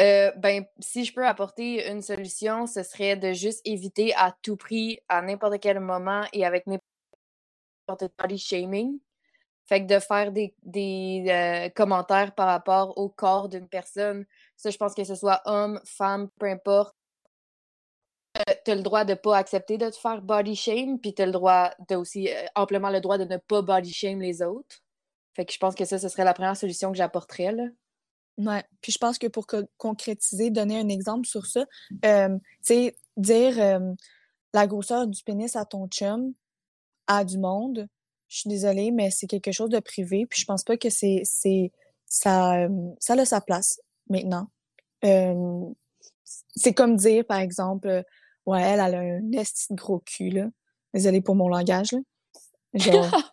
Euh, 0.00 0.32
ben, 0.36 0.64
si 0.78 1.04
je 1.04 1.12
peux 1.12 1.26
apporter 1.26 1.88
une 1.90 2.02
solution, 2.02 2.66
ce 2.66 2.82
serait 2.82 3.16
de 3.16 3.32
juste 3.32 3.60
éviter 3.64 4.14
à 4.14 4.34
tout 4.42 4.56
prix, 4.56 4.98
à 5.08 5.20
n'importe 5.20 5.60
quel 5.60 5.80
moment 5.80 6.22
et 6.32 6.44
avec 6.44 6.66
n'importe 6.66 6.84
quel 7.98 8.08
body 8.18 8.38
shaming. 8.38 8.98
Fait 9.66 9.86
que 9.86 9.94
de 9.94 10.00
faire 10.00 10.32
des, 10.32 10.54
des 10.62 11.24
euh, 11.28 11.68
commentaires 11.68 12.34
par 12.34 12.48
rapport 12.48 12.98
au 12.98 13.08
corps 13.08 13.48
d'une 13.48 13.68
personne, 13.68 14.24
ça, 14.56 14.70
je 14.70 14.76
pense 14.76 14.94
que 14.94 15.04
ce 15.04 15.14
soit 15.14 15.42
homme, 15.44 15.80
femme, 15.84 16.28
peu 16.38 16.46
importe. 16.46 16.96
Euh, 18.38 18.54
tu 18.64 18.70
as 18.70 18.74
le 18.74 18.82
droit 18.82 19.04
de 19.04 19.14
pas 19.14 19.36
accepter 19.36 19.76
de 19.76 19.88
te 19.90 19.96
faire 19.96 20.22
body 20.22 20.54
shame, 20.54 21.00
puis 21.00 21.14
tu 21.14 21.22
as 21.22 21.26
le 21.26 21.32
droit, 21.32 21.70
aussi 21.92 22.28
amplement 22.54 22.90
le 22.90 23.00
droit 23.00 23.18
de 23.18 23.24
ne 23.24 23.36
pas 23.36 23.62
body 23.62 23.92
shame 23.92 24.20
les 24.20 24.42
autres. 24.42 24.82
Fait 25.34 25.44
que 25.44 25.52
je 25.52 25.58
pense 25.58 25.74
que 25.74 25.84
ça, 25.84 25.98
ce 25.98 26.08
serait 26.08 26.24
la 26.24 26.34
première 26.34 26.56
solution 26.56 26.92
que 26.92 26.98
j'apporterais. 26.98 27.52
Là. 27.52 27.64
Ouais. 28.38 28.64
Puis 28.80 28.92
je 28.92 28.98
pense 28.98 29.18
que 29.18 29.26
pour 29.26 29.46
concrétiser, 29.76 30.50
donner 30.50 30.78
un 30.78 30.88
exemple 30.88 31.26
sur 31.26 31.46
ça, 31.46 31.66
euh, 32.04 32.28
tu 32.28 32.38
sais, 32.62 32.96
dire 33.16 33.80
la 34.52 34.66
grosseur 34.66 35.06
du 35.06 35.22
pénis 35.22 35.56
à 35.56 35.64
ton 35.64 35.88
chum, 35.88 36.32
à 37.06 37.24
du 37.24 37.38
monde, 37.38 37.88
je 38.28 38.38
suis 38.38 38.48
désolée, 38.48 38.92
mais 38.92 39.10
c'est 39.10 39.26
quelque 39.26 39.52
chose 39.52 39.70
de 39.70 39.80
privé. 39.80 40.26
Puis 40.26 40.40
je 40.40 40.46
pense 40.46 40.62
pas 40.62 40.76
que 40.76 40.88
c'est. 40.88 41.22
ça, 42.06 42.68
ça 43.00 43.12
a 43.14 43.24
sa 43.24 43.40
place 43.40 43.80
maintenant. 44.08 44.48
C'est 46.54 46.74
comme 46.74 46.96
dire, 46.96 47.24
par 47.24 47.38
exemple, 47.38 48.02
ouais, 48.46 48.62
elle, 48.62 48.80
elle 48.80 48.94
a 48.94 49.00
un 49.00 49.74
gros 49.74 50.00
cul, 50.00 50.30
là. 50.30 50.46
Désolée 50.92 51.20
pour 51.20 51.36
mon 51.36 51.48
langage, 51.48 51.92
là. 51.92 51.98
Genre. 52.74 53.32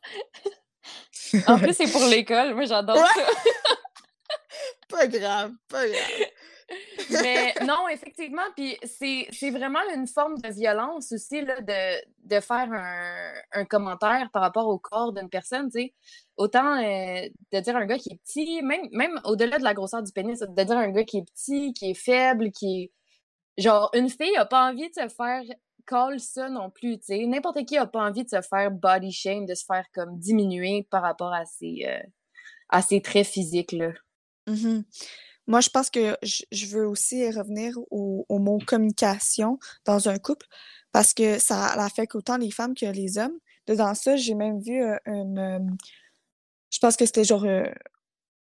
En 1.47 1.57
plus, 1.59 1.73
c'est 1.73 1.91
pour 1.91 2.05
l'école. 2.05 2.53
Moi, 2.53 2.63
j'adore 2.63 2.95
ça. 2.95 3.05
pas 4.89 5.07
grave, 5.07 5.51
pas 5.67 5.85
grave. 5.85 6.27
Mais 7.23 7.53
non, 7.65 7.87
effectivement, 7.89 8.41
puis 8.55 8.77
c'est 8.83 9.49
vraiment 9.51 9.79
une 9.95 10.07
forme 10.07 10.37
de 10.39 10.49
violence 10.49 11.11
aussi 11.13 11.41
là, 11.41 11.61
de, 11.61 12.35
de 12.35 12.39
faire 12.41 12.69
un, 12.71 13.31
un, 13.53 13.65
commentaire 13.65 14.29
par 14.33 14.41
rapport 14.41 14.67
au 14.67 14.77
corps 14.77 15.13
d'une 15.13 15.29
personne, 15.29 15.69
tu 15.69 15.79
sais. 15.79 15.93
Autant 16.35 16.77
euh, 16.77 17.27
de 17.53 17.59
dire 17.59 17.75
un 17.75 17.85
gars 17.85 17.97
qui 17.97 18.11
est 18.11 18.17
petit, 18.17 18.61
même, 18.63 18.87
même 18.91 19.19
au-delà 19.23 19.59
de 19.59 19.63
la 19.63 19.73
grosseur 19.73 20.03
du 20.03 20.11
pénis, 20.11 20.39
de 20.39 20.63
dire 20.63 20.77
un 20.77 20.89
gars 20.89 21.05
qui 21.05 21.19
est 21.19 21.25
petit, 21.25 21.73
qui 21.73 21.91
est 21.91 21.99
faible, 21.99 22.51
qui 22.51 22.83
est... 22.83 22.91
Genre, 23.57 23.89
une 23.93 24.09
fille 24.09 24.35
a 24.37 24.45
pas 24.45 24.69
envie 24.69 24.89
de 24.89 24.93
se 24.93 25.07
faire 25.09 25.43
colle 25.87 26.19
ça 26.19 26.49
non 26.49 26.69
plus, 26.69 26.99
tu 26.99 27.05
sais. 27.05 27.25
N'importe 27.25 27.65
qui 27.65 27.77
a 27.77 27.87
pas 27.87 28.01
envie 28.01 28.23
de 28.23 28.29
se 28.29 28.41
faire 28.41 28.69
body 28.69 29.11
shame, 29.11 29.45
de 29.45 29.55
se 29.55 29.65
faire 29.65 29.85
comme 29.93 30.19
diminuer 30.19 30.85
par 30.91 31.01
rapport 31.01 31.33
à 31.33 31.45
ses, 31.45 31.85
euh, 31.87 32.07
à 32.69 32.81
ses 32.83 33.01
traits 33.01 33.25
physiques, 33.25 33.71
là. 33.71 33.93
Mm-hmm. 34.47 34.83
Moi, 35.47 35.61
je 35.61 35.69
pense 35.69 35.89
que 35.89 36.17
je 36.21 36.65
veux 36.67 36.85
aussi 36.85 37.29
revenir 37.31 37.73
au, 37.89 38.25
mot 38.29 38.59
communication 38.67 39.59
dans 39.85 40.09
un 40.09 40.19
couple 40.19 40.45
parce 40.91 41.13
que 41.13 41.39
ça 41.39 41.67
affecte 41.67 42.15
autant 42.15 42.37
les 42.37 42.51
femmes 42.51 42.75
que 42.75 42.85
les 42.85 43.17
hommes. 43.17 43.37
Dans 43.65 43.93
ça, 43.93 44.17
j'ai 44.17 44.35
même 44.35 44.59
vu 44.59 44.83
euh, 44.83 44.97
une. 45.05 45.39
Euh, 45.39 45.59
je 46.69 46.79
pense 46.79 46.97
que 46.97 47.05
c'était 47.05 47.23
genre 47.23 47.45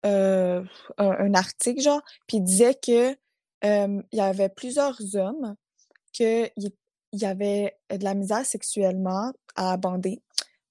un, 0.04 0.64
un, 0.98 1.34
article, 1.34 1.82
genre, 1.82 2.02
puis 2.28 2.38
il 2.38 2.44
disait 2.44 2.76
que 2.76 3.16
il 3.64 4.04
y 4.12 4.22
avait 4.22 4.50
plusieurs 4.50 5.00
hommes 5.16 5.56
qui 6.12 6.48
il 7.14 7.22
y 7.22 7.26
avait 7.26 7.78
de 7.90 8.04
la 8.04 8.14
misère 8.14 8.46
sexuellement 8.46 9.32
à 9.56 9.76
bander 9.78 10.22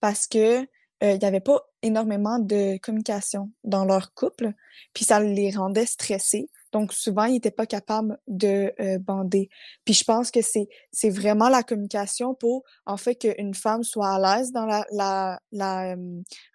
parce 0.01 0.27
que 0.27 0.67
il 1.03 1.19
n'y 1.19 1.25
avait 1.25 1.41
pas 1.41 1.63
énormément 1.81 2.39
de 2.39 2.77
communication 2.77 3.51
dans 3.65 3.87
leur 3.87 4.13
couple, 4.13 4.53
puis 4.93 5.07
ça 5.07 5.19
les 5.19 5.51
rendait 5.51 5.87
stressés. 5.87 6.51
Donc 6.73 6.93
souvent, 6.93 7.25
ils 7.25 7.33
n'étaient 7.33 7.51
pas 7.51 7.65
capables 7.65 8.19
de 8.29 8.71
bander. 8.99 9.49
Puis 9.87 9.95
je 9.95 10.05
pense 10.05 10.31
que 10.31 10.41
c'est 10.43 11.11
vraiment 11.11 11.49
la 11.49 11.63
communication 11.63 12.35
pour 12.35 12.65
en 12.85 12.99
fait 12.99 13.15
qu'une 13.15 13.55
femme 13.55 13.83
soit 13.83 14.15
à 14.15 14.19
l'aise 14.19 14.53
dans 14.53 14.67
la 14.67 14.85
la, 14.93 15.41
la 15.53 15.97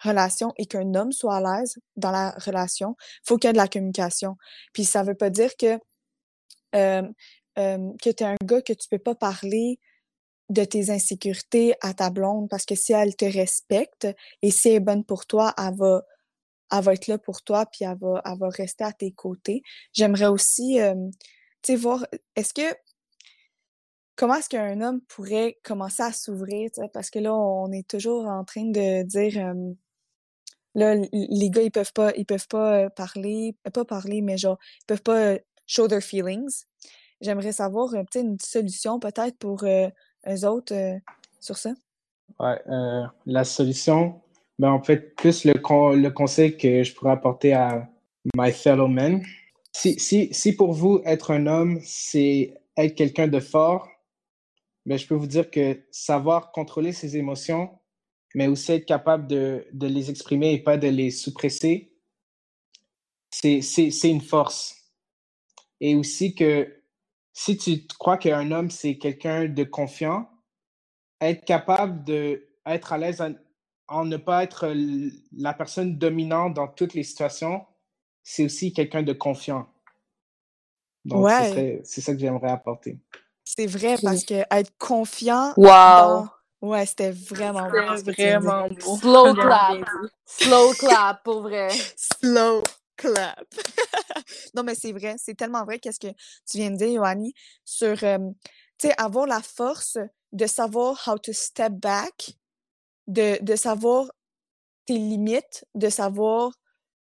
relation 0.03 0.53
et 0.57 0.67
qu'un 0.67 0.93
homme 0.93 1.11
soit 1.11 1.37
à 1.37 1.41
l'aise 1.41 1.79
dans 1.95 2.11
la 2.11 2.29
relation. 2.37 2.95
Faut 3.23 3.37
qu'il 3.37 3.47
y 3.47 3.49
ait 3.49 3.53
de 3.53 3.57
la 3.57 3.67
communication. 3.67 4.37
Puis 4.73 4.85
ça 4.85 5.01
veut 5.01 5.15
pas 5.15 5.31
dire 5.31 5.57
que 5.57 5.79
que 6.75 8.09
tu 8.11 8.23
es 8.23 8.23
un 8.23 8.35
gars 8.43 8.61
que 8.61 8.73
tu 8.73 8.87
peux 8.89 8.99
pas 8.99 9.15
parler 9.15 9.79
de 10.49 10.63
tes 10.63 10.91
insécurités 10.91 11.73
à 11.81 11.93
ta 11.93 12.09
blonde 12.11 12.49
parce 12.49 12.65
que 12.65 12.75
si 12.75 12.93
elle 12.93 13.15
te 13.15 13.25
respecte 13.25 14.07
et 14.41 14.51
si 14.51 14.69
elle 14.69 14.75
est 14.75 14.79
bonne 14.79 15.03
pour 15.03 15.25
toi, 15.25 15.53
elle 15.57 15.75
va, 15.75 16.03
elle 16.71 16.83
va 16.83 16.93
être 16.93 17.07
là 17.07 17.17
pour 17.17 17.41
toi 17.41 17.65
puis 17.65 17.85
elle 17.85 17.97
va, 17.99 18.21
elle 18.25 18.37
va 18.37 18.49
rester 18.49 18.83
à 18.83 18.91
tes 18.93 19.11
côtés. 19.11 19.63
J'aimerais 19.93 20.27
aussi, 20.27 20.77
tu 21.63 21.73
sais, 21.73 21.75
voir, 21.75 22.05
est-ce 22.35 22.53
que, 22.53 22.75
comment 24.15 24.35
est-ce 24.35 24.49
qu'un 24.49 24.81
homme 24.81 25.01
pourrait 25.01 25.57
commencer 25.63 26.03
à 26.03 26.11
s'ouvrir, 26.11 26.69
parce 26.93 27.09
que 27.09 27.19
là, 27.19 27.33
on 27.33 27.71
est 27.71 27.87
toujours 27.87 28.27
en 28.27 28.43
train 28.43 28.65
de 28.65 29.03
dire, 29.03 29.53
là, 30.75 30.95
les 31.11 31.49
gars, 31.49 31.63
ils 31.63 31.71
peuvent 31.71 31.93
pas, 31.93 32.13
ils 32.15 32.25
peuvent 32.25 32.47
pas 32.47 32.89
parler, 32.91 33.55
pas 33.73 33.85
parler, 33.85 34.21
mais 34.21 34.37
genre, 34.37 34.59
ils 34.83 34.85
peuvent 34.85 35.01
pas 35.01 35.37
show 35.65 35.87
their 35.87 36.01
feelings 36.01 36.65
j'aimerais 37.21 37.51
savoir 37.51 37.93
euh, 37.93 38.03
une 38.15 38.39
solution 38.39 38.99
peut-être 38.99 39.37
pour 39.37 39.63
euh, 39.63 39.89
eux 40.27 40.47
autres 40.47 40.73
euh, 40.73 40.97
sur 41.39 41.57
ça. 41.57 41.73
Ouais, 42.39 42.59
la 43.25 43.43
solution, 43.43 44.21
ben, 44.57 44.71
en 44.71 44.81
fait, 44.81 45.15
plus 45.15 45.45
le, 45.45 46.09
conseil 46.09 46.57
que 46.57 46.83
je 46.83 46.93
pourrais 46.93 47.11
apporter 47.11 47.53
à 47.53 47.87
my 48.35 48.51
fellow 48.51 48.87
men. 48.87 49.23
Si, 49.71 49.99
si, 49.99 50.33
si 50.33 50.55
pour 50.55 50.73
vous, 50.73 51.01
être 51.05 51.31
un 51.31 51.45
homme, 51.45 51.79
c'est 51.83 52.55
être 52.77 52.95
quelqu'un 52.95 53.27
de 53.27 53.39
fort, 53.39 53.87
mais 54.85 54.97
je 54.97 55.07
peux 55.07 55.15
vous 55.15 55.27
dire 55.27 55.51
que 55.51 55.85
savoir 55.91 56.51
contrôler 56.51 56.93
ses 56.93 57.15
émotions, 57.15 57.69
mais 58.33 58.47
aussi 58.47 58.71
être 58.71 58.85
capable 58.85 59.27
de, 59.27 59.67
de 59.71 59.87
les 59.87 60.09
exprimer 60.09 60.53
et 60.53 60.59
pas 60.59 60.77
de 60.77 60.87
les 60.87 61.11
suppresser, 61.11 61.93
c'est 63.29 63.61
une 64.03 64.21
force. 64.21 64.84
Et 65.81 65.95
aussi 65.95 66.35
que 66.35 66.81
si 67.33 67.57
tu 67.57 67.85
crois 67.99 68.17
qu'un 68.17 68.51
homme, 68.51 68.71
c'est 68.71 68.97
quelqu'un 68.97 69.45
de 69.45 69.63
confiant, 69.63 70.29
être 71.21 71.43
capable 71.45 72.03
de 72.03 72.47
être 72.65 72.93
à 72.93 72.97
l'aise 72.97 73.23
en, 73.87 74.05
ne 74.05 74.17
pas 74.17 74.43
être 74.43 74.73
la 75.37 75.53
personne 75.53 75.97
dominante 75.97 76.53
dans 76.53 76.67
toutes 76.67 76.93
les 76.93 77.03
situations, 77.03 77.65
c'est 78.23 78.45
aussi 78.45 78.73
quelqu'un 78.73 79.03
de 79.03 79.13
confiant. 79.13 79.67
Donc, 81.03 81.29
c'est 81.29 82.01
ça 82.01 82.13
que 82.13 82.19
j'aimerais 82.19 82.49
apporter. 82.49 82.97
C'est 83.43 83.67
vrai, 83.67 83.95
parce 84.01 84.25
que 84.25 84.43
être 84.49 84.75
confiant. 84.79 85.53
Wow! 85.55 86.27
Ouais, 86.61 86.85
c'était 86.87 87.11
vraiment 87.11 87.69
beau. 87.69 88.11
vraiment 88.11 88.67
beau. 88.69 88.97
Slow 88.97 89.33
clap. 89.35 89.77
Slow 90.25 90.73
clap, 90.73 91.23
pour 91.23 91.41
vrai. 91.43 91.69
Slow 91.95 92.63
clap. 92.95 93.45
non, 94.55 94.63
mais 94.63 94.75
c'est 94.75 94.91
vrai, 94.91 95.15
c'est 95.17 95.35
tellement 95.35 95.63
vrai 95.65 95.79
qu'est-ce 95.79 95.99
que 95.99 96.13
tu 96.49 96.57
viens 96.57 96.71
de 96.71 96.77
dire, 96.77 96.89
Yoanni, 96.89 97.33
sur, 97.63 97.97
tu 97.97 98.07
sais, 98.81 98.93
avoir 98.97 99.27
la 99.27 99.41
force 99.41 99.97
de 100.31 100.47
savoir 100.47 101.01
how 101.07 101.17
to 101.17 101.31
step 101.33 101.73
back, 101.73 102.33
de, 103.07 103.37
de 103.41 103.55
savoir 103.55 104.07
tes 104.85 104.97
limites, 104.97 105.65
de 105.75 105.89
savoir 105.89 106.53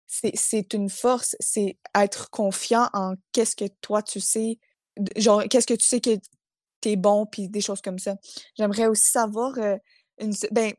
c'est 0.06 0.74
une 0.74 0.90
force, 0.90 1.36
c'est 1.40 1.78
être 1.96 2.30
confiant 2.30 2.88
en 2.94 3.14
qu'est-ce 3.32 3.56
que 3.56 3.66
toi 3.82 4.04
tu 4.04 4.20
sais, 4.20 4.60
genre 5.16 5.44
qu'est-ce 5.50 5.66
que 5.66 5.74
tu 5.74 5.88
sais 5.88 6.02
que 6.02 6.18
t'es 6.82 6.96
bon, 6.96 7.26
puis 7.26 7.50
des 7.50 7.62
choses 7.62 7.82
comme 7.82 7.98
ça. 7.98 8.16
J'aimerais 8.58 8.88
aussi 8.88 9.10
savoir, 9.10 9.58
une, 10.20 10.34
ben, 10.52 10.74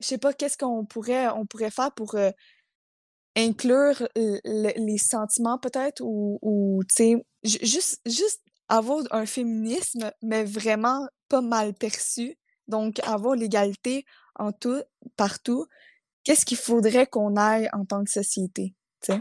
je 0.00 0.06
sais 0.06 0.18
pas, 0.18 0.32
qu'est-ce 0.32 0.58
qu'on 0.58 0.84
pourrait, 0.84 1.28
on 1.28 1.46
pourrait 1.46 1.70
faire 1.70 1.92
pour 1.92 2.14
inclure 3.38 4.08
les 4.14 4.98
sentiments 4.98 5.58
peut-être 5.58 6.00
ou, 6.02 6.82
tu 6.88 6.94
sais, 6.94 7.26
juste, 7.44 8.00
juste 8.04 8.42
avoir 8.68 9.02
un 9.10 9.26
féminisme, 9.26 10.10
mais 10.22 10.44
vraiment 10.44 11.06
pas 11.28 11.40
mal 11.40 11.74
perçu. 11.74 12.36
Donc, 12.66 13.00
avoir 13.06 13.34
l'égalité 13.34 14.04
en 14.34 14.52
tout, 14.52 14.82
partout. 15.16 15.66
Qu'est-ce 16.24 16.44
qu'il 16.44 16.58
faudrait 16.58 17.06
qu'on 17.06 17.36
aille 17.36 17.68
en 17.72 17.86
tant 17.86 18.04
que 18.04 18.10
société, 18.10 18.74
tu 19.02 19.12
sais? 19.12 19.20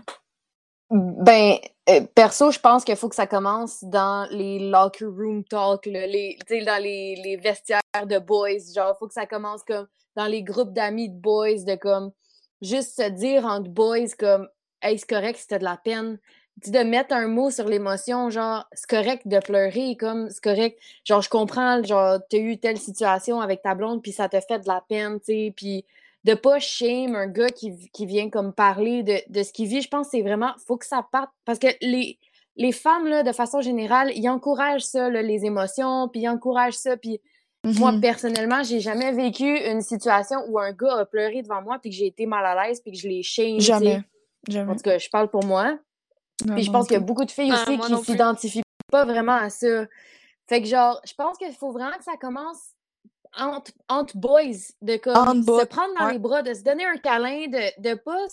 Ben, 0.89 1.57
euh, 1.89 2.01
perso, 2.15 2.51
je 2.51 2.59
pense 2.59 2.85
qu'il 2.85 2.95
faut 2.95 3.09
que 3.09 3.15
ça 3.15 3.27
commence 3.27 3.83
dans 3.83 4.27
les 4.31 4.69
locker 4.69 5.05
room 5.05 5.43
talk, 5.43 5.85
là, 5.85 6.07
les, 6.07 6.37
dans 6.49 6.81
les, 6.81 7.15
les, 7.23 7.35
vestiaires 7.35 7.81
de 8.05 8.19
boys. 8.19 8.73
Genre, 8.73 8.97
faut 8.97 9.07
que 9.07 9.13
ça 9.13 9.25
commence 9.25 9.63
comme 9.63 9.87
dans 10.15 10.27
les 10.27 10.43
groupes 10.43 10.73
d'amis 10.73 11.09
de 11.09 11.19
boys, 11.19 11.63
de 11.65 11.75
comme 11.75 12.11
juste 12.61 13.01
se 13.01 13.09
dire 13.09 13.45
entre 13.45 13.69
boys 13.69 14.09
comme 14.17 14.47
Hey, 14.81 14.97
c'est 14.99 15.09
correct 15.09 15.39
c'était 15.39 15.59
de 15.59 15.63
la 15.63 15.77
peine. 15.77 16.19
de 16.65 16.79
mettre 16.79 17.13
un 17.13 17.27
mot 17.27 17.51
sur 17.51 17.67
l'émotion, 17.67 18.29
genre, 18.29 18.67
c'est 18.73 18.89
correct 18.89 19.27
de 19.27 19.39
pleurer, 19.39 19.95
comme, 19.95 20.29
c'est 20.29 20.43
correct, 20.43 20.79
genre, 21.03 21.21
je 21.21 21.29
comprends, 21.29 21.83
genre, 21.83 22.19
t'as 22.29 22.37
eu 22.37 22.57
telle 22.57 22.77
situation 22.79 23.41
avec 23.41 23.61
ta 23.61 23.75
blonde, 23.75 24.01
puis 24.01 24.11
ça 24.11 24.27
te 24.27 24.39
fait 24.39 24.59
de 24.59 24.67
la 24.67 24.83
peine, 24.87 25.19
tu 25.19 25.25
sais, 25.25 25.53
puis 25.55 25.85
de 26.23 26.33
pas 26.33 26.59
shame 26.59 27.15
un 27.15 27.27
gars 27.27 27.49
qui, 27.49 27.89
qui 27.93 28.05
vient 28.05 28.29
comme 28.29 28.53
parler 28.53 29.03
de, 29.03 29.17
de 29.29 29.43
ce 29.43 29.53
qu'il 29.53 29.67
vit, 29.67 29.81
je 29.81 29.87
pense 29.87 30.07
que 30.07 30.11
c'est 30.17 30.23
vraiment, 30.23 30.53
faut 30.65 30.77
que 30.77 30.85
ça 30.85 31.07
parte, 31.11 31.29
parce 31.45 31.59
que 31.59 31.67
les, 31.81 32.17
les 32.55 32.71
femmes, 32.71 33.07
là, 33.07 33.23
de 33.23 33.31
façon 33.31 33.61
générale, 33.61 34.11
ils 34.15 34.27
encouragent 34.27 34.85
ça, 34.85 35.09
les 35.09 35.45
émotions, 35.45 36.09
puis 36.09 36.21
ils 36.21 36.29
encouragent 36.29 36.73
ça, 36.77 36.97
puis 36.97 37.21
moi, 37.63 37.91
mm-hmm. 37.91 38.01
personnellement, 38.01 38.63
j'ai 38.63 38.79
jamais 38.79 39.11
vécu 39.11 39.45
une 39.45 39.81
situation 39.81 40.37
où 40.47 40.59
un 40.59 40.71
gars 40.71 40.99
a 40.99 41.05
pleuré 41.05 41.41
devant 41.41 41.61
moi, 41.61 41.79
puis 41.79 41.89
que 41.89 41.95
j'ai 41.95 42.07
été 42.07 42.25
mal 42.25 42.45
à 42.45 42.67
l'aise, 42.67 42.81
puis 42.81 42.91
que 42.91 42.97
je 42.97 43.07
l'ai 43.07 43.23
shame. 43.23 43.59
Jamais. 43.59 44.03
En 44.55 44.75
tout 44.75 44.83
cas, 44.83 44.97
je 44.97 45.09
parle 45.09 45.29
pour 45.29 45.43
moi. 45.43 45.77
puis 46.53 46.63
je 46.63 46.71
pense 46.71 46.87
qu'il 46.87 46.93
y 46.93 46.97
a 46.97 47.03
beaucoup 47.03 47.25
de 47.25 47.31
filles 47.31 47.51
ah, 47.53 47.63
aussi 47.63 47.77
qui 47.77 48.05
s'identifient 48.05 48.61
pas 48.91 49.05
vraiment 49.05 49.35
à 49.35 49.49
ça. 49.49 49.85
Fait 50.47 50.61
que 50.61 50.67
genre, 50.67 51.01
je 51.05 51.13
pense 51.13 51.37
qu'il 51.37 51.51
faut 51.53 51.71
vraiment 51.71 51.97
que 51.97 52.03
ça 52.05 52.15
commence 52.15 52.71
entre, 53.37 53.71
entre 53.89 54.17
boys, 54.17 54.71
de 54.81 54.95
comme 54.97 55.43
se 55.43 55.65
prendre 55.65 55.93
dans 55.99 56.07
les 56.07 56.19
bras, 56.19 56.41
de 56.41 56.53
se 56.53 56.63
donner 56.63 56.85
un 56.85 56.97
câlin, 56.97 57.47
de, 57.47 57.81
de 57.81 57.95
pas 57.95 58.27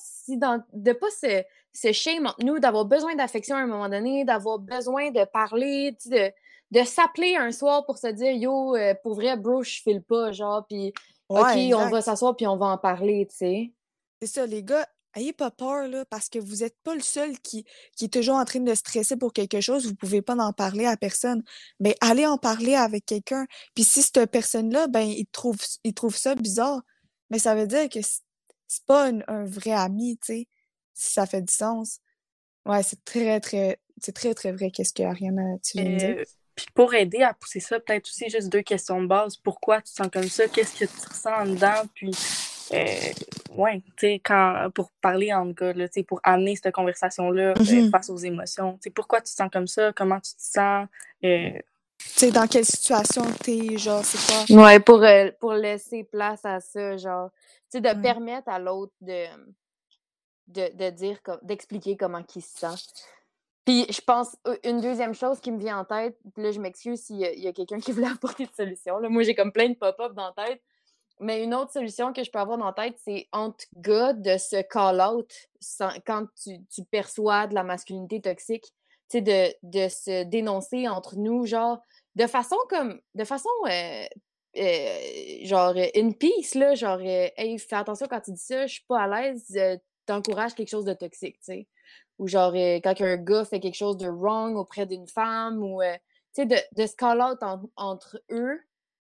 de 0.73 0.93
pas 0.93 1.11
se, 1.11 1.43
se 1.73 1.93
shame 1.93 2.27
entre 2.27 2.45
nous, 2.45 2.59
d'avoir 2.61 2.85
besoin 2.85 3.17
d'affection 3.17 3.57
à 3.57 3.61
un 3.61 3.67
moment 3.67 3.89
donné, 3.89 4.25
d'avoir 4.25 4.61
besoin 4.61 5.11
de 5.11 5.25
parler, 5.25 5.97
de, 6.07 6.31
de 6.75 6.83
s'appeler 6.83 7.37
un 7.37 7.53
soir 7.53 7.87
pour 7.87 7.99
se 7.99 8.09
dire 8.09 8.33
yo, 8.33 8.77
euh, 8.77 8.95
pour 9.03 9.15
vrai, 9.15 9.37
bro, 9.37 9.63
je 9.63 9.81
file 9.81 10.03
pas, 10.03 10.33
genre, 10.33 10.67
puis 10.69 10.93
OK, 11.29 11.57
on 11.75 11.89
va 11.89 12.03
s'asseoir 12.03 12.37
puis 12.37 12.47
on 12.47 12.57
va 12.57 12.67
en 12.67 12.79
parler, 12.79 13.27
tu 13.31 13.37
sais. 13.37 13.73
C'est 14.21 14.27
ça, 14.27 14.47
les 14.47 14.65
gars, 14.65 14.87
ayez 15.15 15.33
pas 15.33 15.53
peur, 15.53 15.87
là, 15.87 16.05
parce 16.07 16.29
que 16.29 16.39
vous 16.39 16.57
n'êtes 16.57 16.77
pas 16.83 16.95
le 16.95 17.01
seul 17.01 17.39
qui, 17.39 17.65
qui 17.97 18.07
est 18.07 18.13
toujours 18.13 18.37
en 18.37 18.45
train 18.45 18.61
de 18.61 18.75
stresser 18.75 19.17
pour 19.17 19.33
quelque 19.33 19.61
chose, 19.61 19.87
vous 19.87 19.95
pouvez 19.95 20.21
pas 20.21 20.35
en 20.35 20.53
parler 20.53 20.87
à 20.87 20.97
personne. 20.97 21.45
Mais 21.79 21.97
allez 22.01 22.27
en 22.27 22.39
parler 22.39 22.75
avec 22.75 23.07
quelqu'un. 23.07 23.47
Puis 23.75 23.85
si 23.85 24.03
cette 24.03 24.31
personne-là, 24.31 24.89
ben, 24.89 25.03
il 25.03 25.27
trouve, 25.27 25.59
il 25.85 25.95
trouve 25.95 26.17
ça 26.17 26.35
bizarre, 26.35 26.83
mais 27.31 27.39
ça 27.39 27.55
veut 27.55 27.69
dire 27.69 27.89
que 27.89 28.01
c'est 28.03 28.85
pas 28.87 29.11
un, 29.29 29.45
vrai 29.45 29.73
ami, 29.73 30.19
tu 30.19 30.35
sais, 30.35 30.49
si 30.93 31.13
ça 31.13 31.27
fait 31.27 31.43
du 31.43 31.53
sens. 31.53 32.01
Ouais, 32.67 32.83
c'est 32.83 33.05
très, 33.05 33.39
très, 33.41 33.79
c'est 34.01 34.15
très, 34.15 34.35
très 34.35 34.51
vrai 34.51 34.71
qu'est-ce 34.73 34.93
que 34.93 35.03
Ariana, 35.05 35.59
tu 35.63 35.79
viens 35.79 35.91
de 35.93 35.97
dire. 35.97 36.25
Puis 36.55 36.67
pour 36.75 36.95
aider 36.95 37.23
à 37.23 37.35
pousser 37.35 37.61
ça, 37.61 37.81
peut-être 37.81 38.07
aussi 38.07 38.31
juste 38.31 38.49
deux 38.49 38.63
questions 38.63 39.03
de 39.03 39.07
base. 39.07 39.37
Pourquoi 39.37 39.79
tu 39.81 39.91
te 39.93 39.97
sens 39.97 40.09
comme 40.13 40.29
ça? 40.29 40.47
Qu'est-ce 40.47 40.79
que 40.79 40.85
tu 40.85 41.09
ressens 41.09 41.35
en 41.35 41.47
dedans? 41.47 41.83
Puis, 41.95 42.13
euh, 42.73 42.87
ouais, 43.57 43.81
tu 43.97 44.07
sais, 44.07 44.21
quand, 44.25 44.71
pour 44.75 44.91
parler 45.01 45.33
en 45.33 45.47
gars, 45.47 45.73
là, 45.73 45.89
tu 45.89 45.95
sais, 45.95 46.03
pour 46.05 46.21
amener 46.23 46.55
cette 46.57 46.73
conversation-là 46.73 47.51
euh, 47.51 47.55
mm-hmm. 47.55 47.91
face 47.91 48.09
aux 48.09 48.17
émotions. 48.17 48.75
Tu 48.75 48.83
sais, 48.85 48.91
pourquoi 48.91 49.21
tu 49.21 49.33
te 49.33 49.37
sens 49.37 49.51
comme 49.53 49.67
ça? 49.67 49.93
Comment 49.93 50.21
tu 50.21 50.33
te 50.35 50.43
sens? 50.43 50.87
Euh... 51.25 51.51
Tu 51.99 52.09
sais, 52.11 52.31
dans 52.31 52.47
quelle 52.47 52.67
situation 52.67 53.25
t'es, 53.43 53.79
genre, 53.79 54.05
c'est 54.05 54.47
quoi? 54.47 54.65
Ouais, 54.65 54.79
pour, 54.79 55.03
euh, 55.03 55.31
pour 55.41 55.55
laisser 55.55 56.05
place 56.05 56.45
à 56.45 56.61
ça, 56.61 56.97
genre, 56.97 57.31
tu 57.71 57.79
sais, 57.79 57.81
de 57.81 58.01
permettre 58.01 58.49
à 58.49 58.59
l'autre 58.59 58.93
de, 59.01 59.25
de, 60.49 60.77
de 60.77 60.91
dire, 60.91 61.19
d'expliquer 61.43 61.97
comment 61.97 62.23
il 62.37 62.43
se 62.43 62.59
sent. 62.59 62.93
Puis 63.65 63.87
je 63.91 64.01
pense, 64.01 64.37
une 64.63 64.81
deuxième 64.81 65.15
chose 65.15 65.41
qui 65.41 65.51
me 65.51 65.59
vient 65.59 65.79
en 65.79 65.85
tête, 65.85 66.19
là 66.37 66.53
je 66.53 66.61
m'excuse 66.61 67.01
s'il 67.01 67.19
y 67.19 67.47
a, 67.47 67.53
quelqu'un 67.53 67.81
qui 67.81 67.93
voulait 67.93 68.07
apporter 68.13 68.47
de 68.47 68.53
solution. 68.53 68.99
Là. 68.99 69.09
Moi 69.09 69.23
j'ai 69.23 69.35
comme 69.35 69.53
plein 69.53 69.69
de 69.69 69.75
pop-up 69.75 70.13
dans 70.13 70.33
la 70.37 70.47
tête. 70.47 70.63
Mais 71.21 71.45
une 71.45 71.55
autre 71.55 71.73
solution 71.73 72.13
que 72.13 72.25
je 72.25 72.31
peux 72.31 72.41
avoir 72.41 72.59
dans 72.59 72.67
la 72.67 72.73
tête, 72.73 72.97
c'est 73.05 73.29
entre 73.33 73.65
gars 73.77 74.13
de 74.13 74.37
se 74.37 74.61
call-out 74.63 75.33
quand 76.05 76.27
tu, 76.43 76.85
perçois 76.91 77.47
de 77.47 77.55
la 77.55 77.63
masculinité 77.63 78.21
toxique. 78.21 78.65
Tu 79.09 79.19
sais, 79.25 79.57
de, 79.63 79.89
se 79.89 80.25
dénoncer 80.25 80.89
entre 80.89 81.17
nous, 81.17 81.47
genre, 81.47 81.81
de 82.17 82.27
façon 82.27 82.57
comme, 82.69 83.01
de 83.15 83.23
façon, 83.23 83.49
euh, 83.69 84.05
euh, 84.57 84.99
genre, 85.45 85.75
in 85.95 86.11
peace, 86.11 86.57
là, 86.57 86.75
genre, 86.75 86.99
euh, 86.99 87.29
hey, 87.37 87.59
fais 87.61 87.77
attention 87.77 88.09
quand 88.11 88.21
tu 88.21 88.33
dis 88.33 88.43
ça, 88.43 88.67
je 88.67 88.73
suis 88.73 88.85
pas 88.89 89.03
à 89.03 89.07
l'aise, 89.07 89.57
t'encourages 90.07 90.55
quelque 90.55 90.71
chose 90.71 90.85
de 90.85 90.95
toxique, 90.95 91.39
tu 91.39 91.45
sais 91.45 91.69
ou 92.19 92.29
genre 92.29 92.53
euh, 92.55 92.81
quand 92.83 93.01
un 93.01 93.17
gars 93.17 93.45
fait 93.45 93.61
quelque 93.61 93.77
chose 93.77 93.97
de 93.97 94.09
wrong 94.09 94.57
auprès 94.57 94.87
d'une 94.87 95.09
femme 95.09 95.63
ou 95.63 95.83
euh, 95.83 95.95
tu 96.35 96.43
sais 96.43 96.47
de, 96.47 96.57
de 96.77 96.87
se 96.87 96.95
call 96.97 97.21
out 97.21 97.39
entre 97.77 98.21
eux 98.31 98.61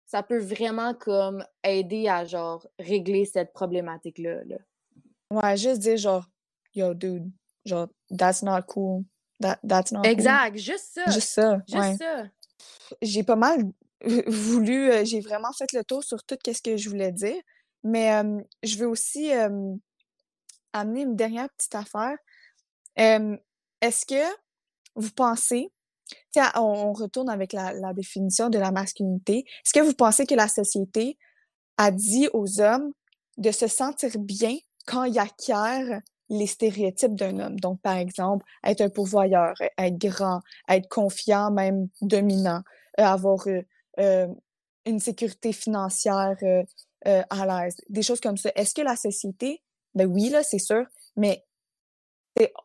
ça 0.05 0.23
peut 0.23 0.39
vraiment 0.39 0.93
comme 0.93 1.43
aider 1.63 2.07
à 2.07 2.25
genre 2.25 2.67
régler 2.79 3.25
cette 3.25 3.53
problématique 3.53 4.19
là, 4.19 4.43
là. 4.45 4.57
ouais 5.31 5.57
juste 5.57 5.79
dire 5.79 5.97
genre 5.97 6.25
yo 6.73 6.93
dude 6.93 7.31
genre 7.65 7.87
that's 8.17 8.41
not 8.43 8.63
cool. 8.67 9.03
That, 9.39 9.59
that's 9.63 9.91
not 9.91 10.03
exact 10.03 10.57
juste 10.57 10.95
ça. 10.95 11.11
Juste 11.11 11.29
ça 11.29 11.61
juste 11.67 11.99
ça. 11.99 12.23
J'ai 13.01 13.23
pas 13.23 13.35
mal 13.35 13.61
voulu 14.27 14.91
euh, 14.91 15.05
j'ai 15.05 15.19
vraiment 15.19 15.51
fait 15.53 15.71
le 15.73 15.83
tour 15.83 16.03
sur 16.03 16.23
tout 16.23 16.37
ce 16.45 16.61
que 16.61 16.75
je 16.75 16.89
voulais 16.89 17.11
dire. 17.11 17.39
Mais 17.83 18.11
je 18.63 18.77
veux 18.77 18.87
aussi 18.87 19.31
amener 20.73 21.01
une 21.01 21.15
dernière 21.15 21.47
petite 21.51 21.75
affaire 21.75 22.17
est-ce 22.97 24.05
que 24.05 24.23
vous 24.95 25.11
pensez, 25.11 25.71
tiens, 26.31 26.51
on, 26.55 26.93
retourne 26.93 27.29
avec 27.29 27.53
la, 27.53 27.93
définition 27.93 28.49
de 28.49 28.57
la 28.57 28.71
masculinité, 28.71 29.39
est-ce 29.39 29.73
que 29.73 29.85
vous 29.85 29.93
pensez 29.93 30.25
que 30.25 30.35
la 30.35 30.47
société 30.47 31.17
a 31.77 31.91
dit 31.91 32.27
aux 32.33 32.59
hommes 32.59 32.91
de 33.37 33.51
se 33.51 33.67
sentir 33.67 34.11
bien 34.17 34.57
quand 34.87 35.03
ils 35.03 35.19
acquièrent 35.19 36.01
les 36.29 36.47
stéréotypes 36.47 37.15
d'un 37.15 37.39
homme? 37.39 37.59
Donc, 37.59 37.79
par 37.81 37.95
exemple, 37.95 38.45
être 38.63 38.81
un 38.81 38.89
pourvoyeur, 38.89 39.53
être 39.77 39.97
grand, 39.97 40.41
être 40.67 40.89
confiant, 40.89 41.51
même 41.51 41.87
dominant, 42.01 42.63
euh, 42.99 43.03
avoir 43.03 43.47
euh, 43.47 43.61
euh, 43.99 44.27
une 44.85 44.99
sécurité 44.99 45.53
financière 45.53 46.35
à 47.05 47.45
l'aise, 47.45 47.75
des 47.89 48.01
choses 48.01 48.19
comme 48.19 48.37
ça. 48.37 48.51
Est-ce 48.55 48.73
que 48.73 48.81
la 48.81 48.95
société, 48.95 49.61
ben 49.93 50.07
oui, 50.07 50.29
là, 50.29 50.43
c'est 50.43 50.59
sûr, 50.59 50.85
mais 51.15 51.46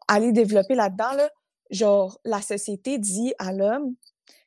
aller 0.09 0.33
développer 0.33 0.75
là-dedans, 0.75 1.13
là, 1.13 1.31
genre, 1.71 2.19
la 2.25 2.43
société 2.43 2.99
dit 2.99 3.35
à 3.39 3.53
l'homme, 3.53 3.95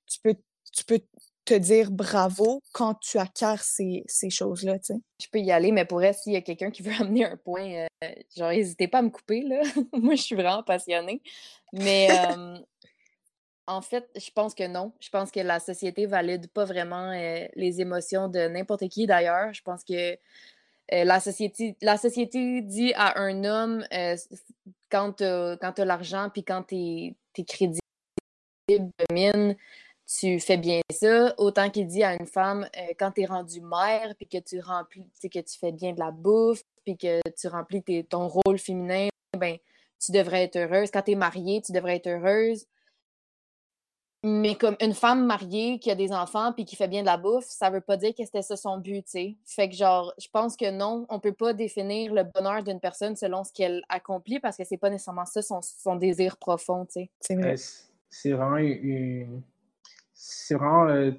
tu 0.08 0.20
peux 0.20 0.36
tu 0.72 0.84
peux 0.84 1.00
te 1.46 1.54
dire 1.54 1.92
bravo 1.92 2.62
quand 2.74 2.96
tu 2.96 3.18
acquiers 3.18 3.56
ces, 3.62 4.04
ces 4.08 4.30
choses-là, 4.30 4.80
tu 4.80 4.94
sais. 4.94 5.00
Je 5.22 5.28
peux 5.32 5.40
y 5.40 5.52
aller, 5.52 5.72
mais 5.72 5.86
pour 5.86 6.02
s'il 6.14 6.34
y 6.34 6.36
a 6.36 6.42
quelqu'un 6.42 6.72
qui 6.72 6.82
veut 6.82 6.92
amener 7.00 7.26
un 7.26 7.38
point, 7.38 7.88
euh, 8.04 8.10
genre, 8.36 8.50
n'hésitez 8.50 8.88
pas 8.88 9.00
à 9.00 9.02
me 9.04 9.10
couper, 9.10 9.42
là. 9.42 9.62
Moi, 9.94 10.16
je 10.16 10.22
suis 10.22 10.36
vraiment 10.36 10.64
passionnée. 10.64 11.22
Mais 11.72 12.10
en 13.68 13.82
fait, 13.82 14.10
je 14.16 14.30
pense 14.32 14.54
que 14.56 14.68
non. 14.68 14.92
Je 15.00 15.10
pense 15.10 15.32
que 15.32 15.40
la 15.40 15.60
société 15.60 16.06
valide 16.06 16.48
pas 16.48 16.66
vraiment 16.66 17.12
euh, 17.12 17.46
les 17.56 17.82
émotions 17.82 18.28
de 18.28 18.48
n'importe 18.48 18.88
qui, 18.90 19.08
d'ailleurs. 19.08 19.54
Je 19.54 19.62
pense 19.62 19.84
que 19.84 20.14
euh, 20.14 21.04
la, 21.04 21.20
société, 21.20 21.76
la 21.82 21.98
société 21.98 22.62
dit 22.62 22.94
à 22.96 23.20
un 23.20 23.44
homme, 23.44 23.86
quand 24.90 25.14
tu 25.14 25.24
as, 25.24 25.86
l'argent 25.86 26.30
puis 26.32 26.44
quand 26.44 26.64
tu 26.64 26.76
es, 26.76 27.44
crédible, 27.48 27.80
mine, 29.12 29.56
tu 30.08 30.40
fais 30.40 30.58
bien 30.58 30.82
ça, 30.92 31.34
autant 31.38 31.70
qu'il 31.70 31.88
dit 31.88 32.04
à 32.04 32.14
une 32.14 32.28
femme 32.28 32.68
euh, 32.78 32.94
quand 32.98 33.12
tu 33.12 33.22
es 33.22 33.26
rendu 33.26 33.62
mère, 33.62 34.14
puis 34.18 34.28
que 34.28 34.38
tu 34.38 34.60
remplis, 34.60 35.08
que 35.22 35.40
tu 35.40 35.58
fais 35.60 35.72
bien 35.72 35.94
de 35.94 36.00
la 36.00 36.12
bouffe, 36.12 36.62
puis 36.84 36.98
que 36.98 37.20
tu 37.32 37.48
remplis 37.48 37.84
ton 38.06 38.28
rôle 38.28 38.60
féminin, 38.60 39.10
ben 39.38 39.58
tu 40.00 40.12
devrais 40.12 40.44
être 40.44 40.58
heureuse. 40.58 40.92
Quand 40.92 41.02
tu 41.02 41.12
es 41.12 41.16
mariée, 41.16 41.62
tu 41.62 41.72
devrais 41.72 41.96
être 41.96 42.08
heureuse. 42.08 42.66
Mais 44.28 44.56
comme 44.56 44.76
une 44.82 44.96
femme 44.96 45.28
mariée 45.28 45.78
qui 45.78 45.92
a 45.92 45.96
des 45.96 46.12
enfants 46.12 46.52
puis 46.52 46.66
qui 46.66 46.76
fait 46.76 46.88
bien 46.88 47.02
de 47.02 47.06
la 47.06 47.18
bouffe, 47.18 47.46
ça 47.46 47.70
veut 47.70 47.80
pas 47.80 47.96
dire 47.96 48.10
que 48.18 48.26
c'était 48.26 48.42
ça 48.42 48.56
son 48.56 48.80
but, 48.80 49.06
tu 49.06 49.12
sais. 49.12 49.36
Fait 49.46 49.70
que 49.70 49.76
genre, 49.76 50.16
je 50.18 50.28
pense 50.34 50.58
que 50.58 50.72
non, 50.72 51.06
on 51.10 51.20
peut 51.20 51.32
pas 51.32 51.54
définir 51.54 52.12
le 52.12 52.24
bonheur 52.24 52.64
d'une 52.64 52.80
personne 52.80 53.16
selon 53.16 53.44
ce 53.44 53.54
qu'elle 53.54 53.84
accomplit 53.88 54.40
parce 54.40 54.58
que 54.58 54.64
c'est 54.64 54.78
pas 54.78 54.90
nécessairement 54.90 55.28
ça 55.28 55.44
son, 55.44 55.60
son 55.62 55.96
désir 55.96 56.38
profond, 56.38 56.88
tu 56.88 57.08
sais. 57.20 57.56
C'est 58.10 58.32
vraiment 58.32 58.58
une 58.58 59.44
c'est 60.16 60.56
vraiment 60.56 60.88
euh, 60.88 61.12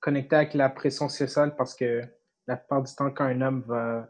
connecté 0.00 0.36
avec 0.36 0.52
la 0.52 0.68
pression 0.68 1.08
sociale 1.08 1.56
parce 1.56 1.74
que 1.74 2.02
la 2.46 2.56
plupart 2.56 2.82
du 2.82 2.94
temps, 2.94 3.10
quand 3.10 3.24
un 3.24 3.40
homme 3.40 3.62
va, 3.66 4.06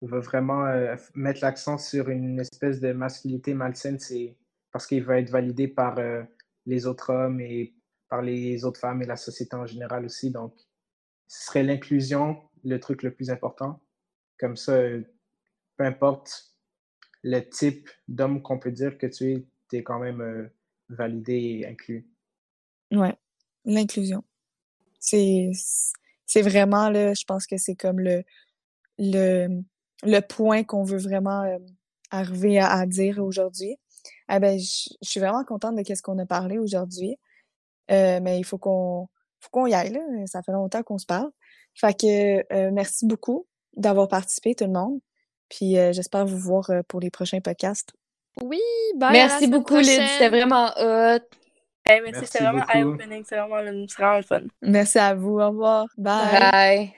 va 0.00 0.20
vraiment 0.20 0.64
euh, 0.64 0.96
mettre 1.14 1.40
l'accent 1.42 1.76
sur 1.76 2.08
une 2.08 2.40
espèce 2.40 2.80
de 2.80 2.92
masculinité 2.92 3.52
malsaine, 3.52 3.98
c'est 3.98 4.34
parce 4.72 4.86
qu'il 4.86 5.04
va 5.04 5.18
être 5.18 5.30
validé 5.30 5.68
par 5.68 5.98
euh, 5.98 6.22
les 6.66 6.86
autres 6.86 7.10
hommes 7.12 7.40
et 7.40 7.74
par 8.08 8.22
les 8.22 8.64
autres 8.64 8.80
femmes 8.80 9.02
et 9.02 9.06
la 9.06 9.16
société 9.16 9.56
en 9.56 9.66
général 9.66 10.04
aussi. 10.04 10.30
Donc, 10.30 10.54
ce 11.26 11.46
serait 11.46 11.62
l'inclusion 11.62 12.38
le 12.64 12.80
truc 12.80 13.02
le 13.02 13.12
plus 13.12 13.30
important. 13.30 13.80
Comme 14.38 14.56
ça, 14.56 14.78
peu 15.76 15.84
importe 15.84 16.54
le 17.22 17.40
type 17.40 17.88
d'homme 18.08 18.42
qu'on 18.42 18.58
peut 18.58 18.72
dire 18.72 18.98
que 18.98 19.06
tu 19.06 19.32
es, 19.32 19.46
tu 19.70 19.76
es 19.76 19.82
quand 19.82 19.98
même 19.98 20.50
validé 20.88 21.60
et 21.60 21.66
inclus. 21.66 22.06
Ouais, 22.90 23.16
l'inclusion. 23.64 24.22
C'est 24.98 25.50
c'est 26.26 26.42
vraiment 26.42 26.88
là, 26.88 27.14
je 27.14 27.24
pense 27.24 27.46
que 27.46 27.56
c'est 27.56 27.74
comme 27.74 28.00
le 28.00 28.24
le 28.98 29.62
le 30.02 30.20
point 30.20 30.64
qu'on 30.64 30.84
veut 30.84 30.98
vraiment 30.98 31.42
euh, 31.42 31.58
arriver 32.10 32.58
à, 32.58 32.86
dire 32.86 33.18
aujourd'hui. 33.18 33.76
Ah 34.28 34.38
ben, 34.38 34.58
je 34.58 34.88
suis 35.02 35.20
vraiment 35.20 35.44
contente 35.44 35.76
de 35.76 35.82
qu'est-ce 35.82 36.02
qu'on 36.02 36.18
a 36.18 36.26
parlé 36.26 36.58
aujourd'hui. 36.58 37.16
Euh, 37.90 38.20
mais 38.22 38.38
il 38.38 38.44
faut 38.44 38.58
qu'on 38.58 39.08
faut 39.40 39.50
qu'on 39.50 39.66
y 39.66 39.74
aille 39.74 39.92
là. 39.92 40.00
Ça 40.26 40.42
fait 40.42 40.52
longtemps 40.52 40.82
qu'on 40.82 40.98
se 40.98 41.06
parle. 41.06 41.30
Fait 41.74 41.98
que 41.98 42.54
euh, 42.54 42.70
merci 42.72 43.06
beaucoup 43.06 43.46
d'avoir 43.76 44.08
participé 44.08 44.54
tout 44.54 44.64
le 44.64 44.72
monde. 44.72 45.00
Puis 45.48 45.74
j'espère 45.92 46.26
vous 46.26 46.38
voir 46.38 46.70
pour 46.88 47.00
les 47.00 47.10
prochains 47.10 47.40
podcasts. 47.40 47.92
Oui, 48.42 48.60
bye. 48.96 49.12
Merci 49.12 49.46
beaucoup, 49.46 49.76
Lyd. 49.76 50.00
C'était 50.08 50.30
vraiment 50.30 50.70
hot 50.76 51.20
merci, 51.86 52.26
c'était 52.26 52.44
vraiment 52.44 52.64
eye-opening, 52.72 53.24
c'est 53.26 53.36
vraiment, 53.36 53.56
vraiment 53.56 54.16
le 54.16 54.22
fun. 54.22 54.40
Merci 54.62 54.98
à 54.98 55.14
vous, 55.14 55.38
au 55.38 55.48
revoir. 55.48 55.86
Bye. 55.96 56.50
Bye. 56.52 56.92